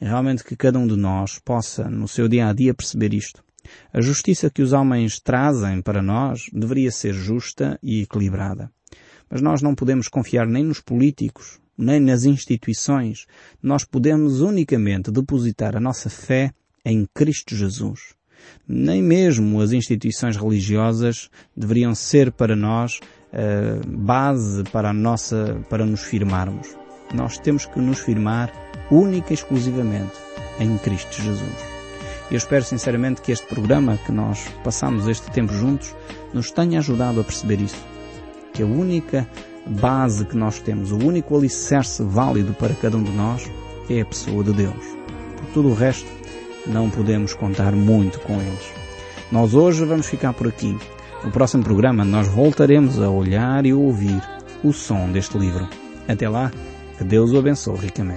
É 0.00 0.06
realmente 0.06 0.42
que 0.42 0.56
cada 0.56 0.78
um 0.78 0.86
de 0.86 0.96
nós 0.96 1.38
possa, 1.38 1.90
no 1.90 2.08
seu 2.08 2.26
dia 2.26 2.48
a 2.48 2.54
dia, 2.54 2.72
perceber 2.72 3.12
isto. 3.12 3.44
A 3.92 4.00
justiça 4.00 4.48
que 4.48 4.62
os 4.62 4.72
homens 4.72 5.20
trazem 5.20 5.82
para 5.82 6.00
nós 6.00 6.48
deveria 6.50 6.90
ser 6.90 7.12
justa 7.12 7.78
e 7.82 8.00
equilibrada. 8.02 8.70
Mas 9.28 9.42
nós 9.42 9.60
não 9.60 9.74
podemos 9.74 10.08
confiar 10.08 10.46
nem 10.46 10.64
nos 10.64 10.80
políticos, 10.80 11.60
nem 11.78 12.00
nas 12.00 12.24
instituições. 12.24 13.26
Nós 13.62 13.84
podemos 13.84 14.40
unicamente 14.40 15.12
depositar 15.12 15.76
a 15.76 15.80
nossa 15.80 16.10
fé 16.10 16.50
em 16.84 17.06
Cristo 17.14 17.54
Jesus. 17.54 18.14
Nem 18.66 19.02
mesmo 19.02 19.60
as 19.60 19.72
instituições 19.72 20.36
religiosas 20.36 21.30
deveriam 21.56 21.94
ser 21.94 22.32
para 22.32 22.56
nós 22.56 22.98
uh, 23.32 23.86
base 23.86 24.64
para 24.64 24.90
a 24.90 24.92
nossa, 24.92 25.60
para 25.70 25.86
nos 25.86 26.02
firmarmos. 26.02 26.76
Nós 27.14 27.38
temos 27.38 27.64
que 27.66 27.78
nos 27.78 28.00
firmar 28.00 28.52
única 28.90 29.32
e 29.32 29.34
exclusivamente 29.34 30.16
em 30.60 30.76
Cristo 30.78 31.22
Jesus. 31.22 31.78
Eu 32.30 32.36
espero 32.36 32.62
sinceramente 32.62 33.22
que 33.22 33.32
este 33.32 33.46
programa, 33.46 33.98
que 34.04 34.12
nós 34.12 34.46
passamos 34.62 35.08
este 35.08 35.30
tempo 35.30 35.52
juntos, 35.52 35.94
nos 36.34 36.50
tenha 36.50 36.78
ajudado 36.78 37.20
a 37.20 37.24
perceber 37.24 37.60
isso. 37.60 37.82
Que 38.52 38.62
a 38.62 38.66
única 38.66 39.26
base 39.68 40.24
que 40.24 40.36
nós 40.36 40.58
temos, 40.58 40.90
o 40.90 40.96
único 40.96 41.36
alicerce 41.36 42.02
válido 42.02 42.54
para 42.54 42.74
cada 42.74 42.96
um 42.96 43.02
de 43.02 43.12
nós 43.12 43.50
é 43.90 44.00
a 44.00 44.04
pessoa 44.04 44.42
de 44.42 44.52
Deus. 44.52 44.96
Por 45.36 45.46
tudo 45.54 45.68
o 45.68 45.74
resto, 45.74 46.10
não 46.66 46.90
podemos 46.90 47.34
contar 47.34 47.72
muito 47.72 48.18
com 48.20 48.34
eles. 48.40 48.72
Nós 49.30 49.54
hoje 49.54 49.84
vamos 49.84 50.06
ficar 50.06 50.32
por 50.32 50.48
aqui. 50.48 50.76
No 51.22 51.30
próximo 51.30 51.62
programa 51.62 52.04
nós 52.04 52.28
voltaremos 52.28 53.00
a 53.00 53.10
olhar 53.10 53.66
e 53.66 53.72
ouvir 53.72 54.22
o 54.64 54.72
som 54.72 55.10
deste 55.10 55.36
livro. 55.36 55.68
Até 56.06 56.28
lá, 56.28 56.50
que 56.96 57.04
Deus 57.04 57.32
o 57.32 57.38
abençoe 57.38 57.76
ricamente. 57.78 58.16